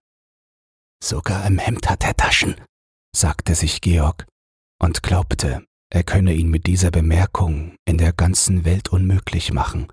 Sogar 1.04 1.46
im 1.46 1.60
Hemd 1.60 1.90
hat 1.90 2.04
er 2.04 2.16
Taschen, 2.16 2.60
sagte 3.16 3.56
sich 3.56 3.82
Georg 3.82 4.26
und 4.80 5.04
glaubte, 5.04 5.66
er 5.90 6.04
könne 6.04 6.34
ihn 6.34 6.50
mit 6.50 6.68
dieser 6.68 6.92
Bemerkung 6.92 7.76
in 7.86 7.98
der 7.98 8.14
ganzen 8.14 8.66
Welt 8.66 8.90
unmöglich 8.90 9.54
machen. 9.54 9.88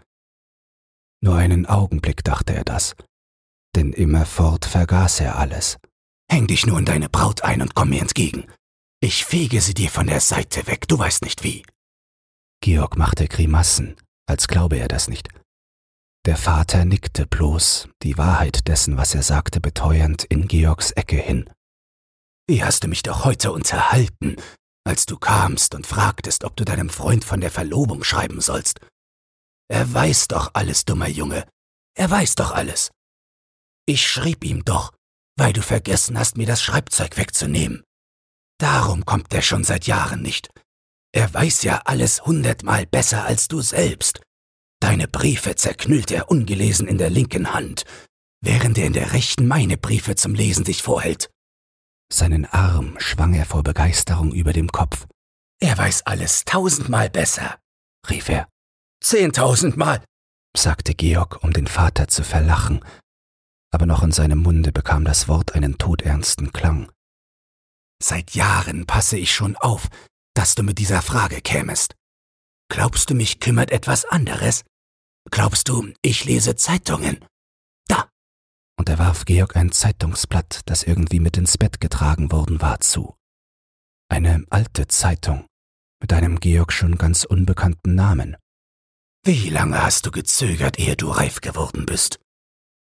Nur 1.22 1.36
einen 1.36 1.66
Augenblick 1.66 2.24
dachte 2.24 2.54
er 2.54 2.64
das, 2.64 2.94
denn 3.74 3.92
immerfort 3.92 4.64
vergaß 4.64 5.20
er 5.20 5.38
alles. 5.38 5.78
Häng 6.30 6.46
dich 6.46 6.66
nur 6.66 6.78
in 6.78 6.84
deine 6.84 7.08
Braut 7.08 7.42
ein 7.42 7.62
und 7.62 7.74
komm 7.74 7.90
mir 7.90 8.00
entgegen. 8.00 8.46
Ich 9.00 9.24
fege 9.24 9.60
sie 9.60 9.74
dir 9.74 9.90
von 9.90 10.06
der 10.06 10.20
Seite 10.20 10.66
weg, 10.66 10.88
du 10.88 10.98
weißt 10.98 11.22
nicht 11.22 11.44
wie. 11.44 11.64
Georg 12.60 12.96
machte 12.96 13.28
Grimassen, 13.28 13.96
als 14.26 14.48
glaube 14.48 14.76
er 14.76 14.88
das 14.88 15.08
nicht. 15.08 15.28
Der 16.26 16.38
Vater 16.38 16.86
nickte 16.86 17.26
bloß, 17.26 17.88
die 18.02 18.16
Wahrheit 18.16 18.66
dessen, 18.66 18.96
was 18.96 19.14
er 19.14 19.22
sagte, 19.22 19.60
beteuernd 19.60 20.24
in 20.24 20.48
Georgs 20.48 20.90
Ecke 20.92 21.16
hin. 21.16 21.50
Wie 22.46 22.64
hast 22.64 22.84
du 22.84 22.88
mich 22.88 23.02
doch 23.02 23.26
heute 23.26 23.52
unterhalten, 23.52 24.36
als 24.84 25.06
du 25.06 25.16
kamst 25.16 25.74
und 25.74 25.86
fragtest, 25.86 26.44
ob 26.44 26.56
du 26.56 26.64
deinem 26.64 26.90
Freund 26.90 27.24
von 27.24 27.40
der 27.40 27.50
Verlobung 27.50 28.04
schreiben 28.04 28.40
sollst. 28.40 28.80
Er 29.68 29.92
weiß 29.92 30.28
doch 30.28 30.50
alles, 30.54 30.84
dummer 30.84 31.08
Junge. 31.08 31.46
Er 31.96 32.10
weiß 32.10 32.34
doch 32.34 32.52
alles. 32.52 32.90
Ich 33.86 34.06
schrieb 34.06 34.44
ihm 34.44 34.64
doch, 34.64 34.92
weil 35.36 35.52
du 35.52 35.62
vergessen 35.62 36.18
hast, 36.18 36.36
mir 36.36 36.46
das 36.46 36.62
Schreibzeug 36.62 37.16
wegzunehmen. 37.16 37.82
Darum 38.58 39.04
kommt 39.04 39.32
er 39.34 39.42
schon 39.42 39.64
seit 39.64 39.86
Jahren 39.86 40.22
nicht. 40.22 40.48
Er 41.12 41.32
weiß 41.32 41.62
ja 41.62 41.82
alles 41.84 42.24
hundertmal 42.24 42.86
besser 42.86 43.24
als 43.24 43.48
du 43.48 43.60
selbst. 43.60 44.20
Deine 44.80 45.08
Briefe 45.08 45.54
zerknüllt 45.54 46.10
er 46.10 46.30
ungelesen 46.30 46.86
in 46.86 46.98
der 46.98 47.10
linken 47.10 47.54
Hand, 47.54 47.84
während 48.42 48.76
er 48.78 48.86
in 48.86 48.92
der 48.92 49.12
rechten 49.12 49.46
meine 49.46 49.76
Briefe 49.76 50.14
zum 50.14 50.34
Lesen 50.34 50.64
sich 50.64 50.82
vorhält. 50.82 51.30
Seinen 52.14 52.46
Arm 52.46 52.94
schwang 53.00 53.34
er 53.34 53.44
vor 53.44 53.64
Begeisterung 53.64 54.30
über 54.32 54.52
dem 54.52 54.70
Kopf. 54.70 55.08
Er 55.60 55.76
weiß 55.76 56.06
alles 56.06 56.44
tausendmal 56.44 57.10
besser, 57.10 57.58
rief 58.08 58.28
er. 58.28 58.46
Zehntausendmal, 59.02 60.00
sagte 60.56 60.94
Georg, 60.94 61.42
um 61.42 61.52
den 61.52 61.66
Vater 61.66 62.06
zu 62.06 62.22
verlachen, 62.22 62.84
aber 63.72 63.86
noch 63.86 64.04
in 64.04 64.12
seinem 64.12 64.38
Munde 64.38 64.70
bekam 64.70 65.04
das 65.04 65.26
Wort 65.26 65.56
einen 65.56 65.76
todernsten 65.76 66.52
Klang. 66.52 66.88
Seit 68.00 68.36
Jahren 68.36 68.86
passe 68.86 69.18
ich 69.18 69.34
schon 69.34 69.56
auf, 69.56 69.88
dass 70.34 70.54
du 70.54 70.62
mit 70.62 70.78
dieser 70.78 71.02
Frage 71.02 71.40
kämest. 71.40 71.96
Glaubst 72.70 73.10
du, 73.10 73.14
mich 73.14 73.40
kümmert 73.40 73.72
etwas 73.72 74.04
anderes? 74.04 74.62
Glaubst 75.32 75.68
du, 75.68 75.92
ich 76.00 76.24
lese 76.24 76.54
Zeitungen? 76.54 77.24
Und 78.76 78.88
er 78.88 78.98
warf 78.98 79.24
Georg 79.24 79.56
ein 79.56 79.72
Zeitungsblatt, 79.72 80.62
das 80.66 80.82
irgendwie 80.82 81.20
mit 81.20 81.36
ins 81.36 81.58
Bett 81.58 81.80
getragen 81.80 82.32
worden 82.32 82.60
war, 82.60 82.80
zu. 82.80 83.14
Eine 84.08 84.44
alte 84.50 84.88
Zeitung 84.88 85.46
mit 86.00 86.12
einem 86.12 86.38
Georg 86.38 86.72
schon 86.72 86.98
ganz 86.98 87.24
unbekannten 87.24 87.94
Namen. 87.94 88.36
Wie 89.24 89.48
lange 89.48 89.82
hast 89.82 90.04
du 90.04 90.10
gezögert, 90.10 90.78
ehe 90.78 90.96
du 90.96 91.10
reif 91.10 91.40
geworden 91.40 91.86
bist? 91.86 92.20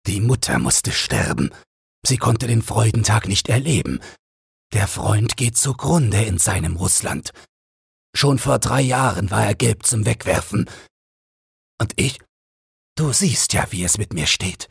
Die 0.06 0.20
Mutter 0.20 0.58
musste 0.58 0.90
sterben. 0.90 1.50
Sie 2.06 2.16
konnte 2.16 2.46
den 2.46 2.62
Freudentag 2.62 3.28
nicht 3.28 3.48
erleben. 3.50 4.00
Der 4.72 4.88
Freund 4.88 5.36
geht 5.36 5.58
zugrunde 5.58 6.22
in 6.24 6.38
seinem 6.38 6.76
Russland. 6.76 7.30
Schon 8.16 8.38
vor 8.38 8.58
drei 8.58 8.80
Jahren 8.80 9.30
war 9.30 9.44
er 9.44 9.54
gelb 9.54 9.84
zum 9.84 10.06
Wegwerfen. 10.06 10.68
Und 11.78 11.92
ich? 11.96 12.20
Du 12.96 13.12
siehst 13.12 13.52
ja, 13.52 13.70
wie 13.70 13.84
es 13.84 13.98
mit 13.98 14.14
mir 14.14 14.26
steht. 14.26 14.70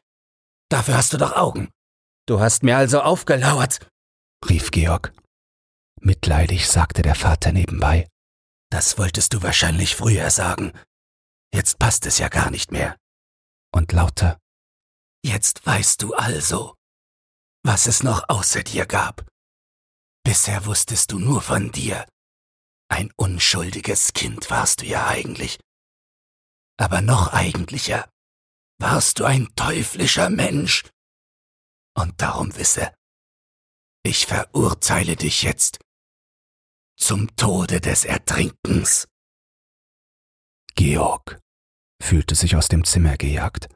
Dafür 0.73 0.97
hast 0.97 1.13
du 1.13 1.17
doch 1.17 1.33
Augen. 1.33 1.69
Du 2.25 2.39
hast 2.39 2.63
mir 2.63 2.75
also 2.77 3.01
aufgelauert, 3.01 3.87
rief 4.49 4.71
Georg. 4.71 5.13
Mitleidig 6.01 6.67
sagte 6.67 7.03
der 7.03 7.13
Vater 7.13 7.51
nebenbei. 7.51 8.09
Das 8.71 8.97
wolltest 8.97 9.35
du 9.35 9.43
wahrscheinlich 9.43 9.95
früher 9.95 10.31
sagen. 10.31 10.73
Jetzt 11.53 11.77
passt 11.77 12.07
es 12.07 12.17
ja 12.17 12.27
gar 12.27 12.49
nicht 12.49 12.71
mehr. 12.71 12.97
Und 13.71 13.91
lauter. 13.91 14.39
Jetzt 15.23 15.63
weißt 15.63 16.01
du 16.01 16.15
also, 16.15 16.73
was 17.63 17.85
es 17.85 18.01
noch 18.01 18.27
außer 18.27 18.63
dir 18.63 18.87
gab. 18.87 19.27
Bisher 20.25 20.65
wusstest 20.65 21.11
du 21.11 21.19
nur 21.19 21.43
von 21.43 21.71
dir. 21.71 22.03
Ein 22.89 23.11
unschuldiges 23.15 24.13
Kind 24.13 24.49
warst 24.49 24.81
du 24.81 24.87
ja 24.87 25.05
eigentlich. 25.05 25.59
Aber 26.79 27.01
noch 27.01 27.31
eigentlicher 27.31 28.09
warst 28.79 29.19
du 29.19 29.25
ein 29.25 29.47
teuflischer 29.55 30.29
Mensch. 30.29 30.83
Und 31.95 32.21
darum 32.21 32.55
wisse, 32.55 32.93
ich 34.03 34.25
verurteile 34.25 35.15
dich 35.15 35.43
jetzt 35.43 35.79
zum 36.97 37.35
Tode 37.35 37.81
des 37.81 38.05
Ertrinkens. 38.05 39.07
Georg 40.75 41.39
fühlte 42.01 42.35
sich 42.35 42.55
aus 42.55 42.67
dem 42.67 42.83
Zimmer 42.83 43.17
gejagt. 43.17 43.69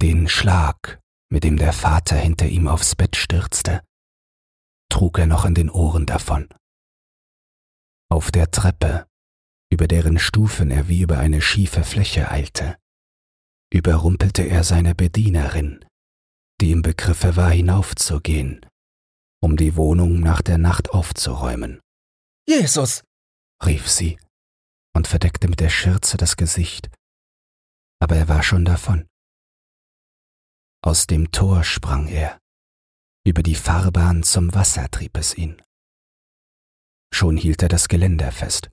Den 0.00 0.28
Schlag, 0.28 1.00
mit 1.30 1.44
dem 1.44 1.56
der 1.56 1.72
Vater 1.72 2.16
hinter 2.16 2.46
ihm 2.46 2.68
aufs 2.68 2.96
Bett 2.96 3.16
stürzte, 3.16 3.82
trug 4.90 5.18
er 5.18 5.26
noch 5.26 5.44
in 5.44 5.54
den 5.54 5.70
Ohren 5.70 6.06
davon. 6.06 6.48
Auf 8.10 8.30
der 8.30 8.50
Treppe, 8.50 9.06
über 9.70 9.86
deren 9.86 10.18
Stufen 10.18 10.70
er 10.70 10.88
wie 10.88 11.02
über 11.02 11.18
eine 11.18 11.40
schiefe 11.40 11.84
Fläche 11.84 12.30
eilte, 12.30 12.76
überrumpelte 13.72 14.42
er 14.42 14.64
seine 14.64 14.94
Bedienerin, 14.94 15.84
die 16.60 16.72
im 16.72 16.82
Begriffe 16.82 17.36
war 17.36 17.50
hinaufzugehen, 17.50 18.66
um 19.42 19.56
die 19.56 19.76
Wohnung 19.76 20.20
nach 20.20 20.42
der 20.42 20.58
Nacht 20.58 20.90
aufzuräumen. 20.90 21.80
Jesus! 22.48 23.02
rief 23.64 23.88
sie 23.88 24.18
und 24.94 25.06
verdeckte 25.06 25.48
mit 25.48 25.60
der 25.60 25.70
Schürze 25.70 26.16
das 26.16 26.36
Gesicht, 26.36 26.90
aber 28.00 28.16
er 28.16 28.28
war 28.28 28.42
schon 28.42 28.64
davon. 28.64 29.06
Aus 30.82 31.06
dem 31.06 31.30
Tor 31.30 31.62
sprang 31.62 32.08
er, 32.08 32.38
über 33.26 33.42
die 33.42 33.54
Fahrbahn 33.54 34.22
zum 34.22 34.54
Wasser 34.54 34.90
trieb 34.90 35.16
es 35.16 35.36
ihn. 35.36 35.62
Schon 37.12 37.36
hielt 37.36 37.62
er 37.62 37.68
das 37.68 37.88
Geländer 37.88 38.32
fest, 38.32 38.70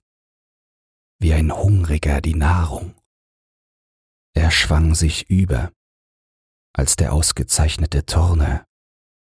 wie 1.20 1.34
ein 1.34 1.52
Hungriger 1.52 2.20
die 2.20 2.34
Nahrung. 2.34 2.97
Er 4.34 4.50
schwang 4.50 4.94
sich 4.94 5.28
über, 5.30 5.72
als 6.74 6.96
der 6.96 7.12
ausgezeichnete 7.12 8.06
Turner, 8.06 8.64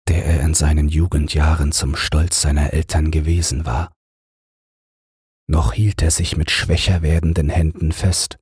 der 0.08 0.24
er 0.24 0.40
in 0.40 0.54
seinen 0.54 0.88
Jugendjahren 0.88 1.72
zum 1.72 1.96
Stolz 1.96 2.42
seiner 2.42 2.72
Eltern 2.72 3.10
gewesen 3.10 3.64
war. 3.64 3.92
Noch 5.46 5.72
hielt 5.72 6.02
er 6.02 6.10
sich 6.10 6.36
mit 6.36 6.50
schwächer 6.50 7.02
werdenden 7.02 7.50
Händen 7.50 7.92
fest. 7.92 8.38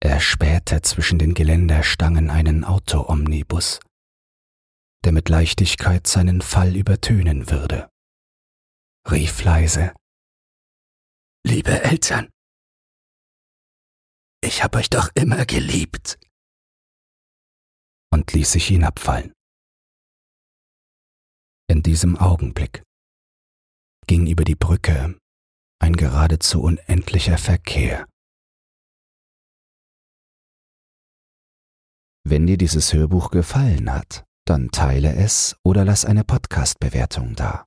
Er 0.00 0.20
spähte 0.20 0.82
zwischen 0.82 1.18
den 1.18 1.34
Geländerstangen 1.34 2.30
einen 2.30 2.64
Autoomnibus, 2.64 3.80
der 5.04 5.12
mit 5.12 5.28
Leichtigkeit 5.28 6.06
seinen 6.06 6.42
Fall 6.42 6.76
übertönen 6.76 7.50
würde 7.50 7.88
rief 9.10 9.44
leise. 9.44 9.94
Liebe 11.46 11.82
Eltern, 11.82 12.28
ich 14.40 14.62
hab 14.62 14.76
euch 14.76 14.90
doch 14.90 15.10
immer 15.14 15.44
geliebt. 15.46 16.18
Und 18.12 18.32
ließ 18.32 18.52
sich 18.52 18.66
hinabfallen. 18.68 19.32
In 21.68 21.82
diesem 21.82 22.16
Augenblick 22.16 22.82
ging 24.06 24.26
über 24.26 24.44
die 24.44 24.54
Brücke 24.54 25.18
ein 25.80 25.96
geradezu 25.96 26.62
unendlicher 26.62 27.38
Verkehr. 27.38 28.06
Wenn 32.24 32.46
dir 32.46 32.56
dieses 32.56 32.92
Hörbuch 32.92 33.30
gefallen 33.30 33.92
hat, 33.92 34.24
dann 34.46 34.70
teile 34.70 35.14
es 35.14 35.56
oder 35.64 35.84
lass 35.84 36.04
eine 36.04 36.24
Podcast-Bewertung 36.24 37.34
da. 37.34 37.66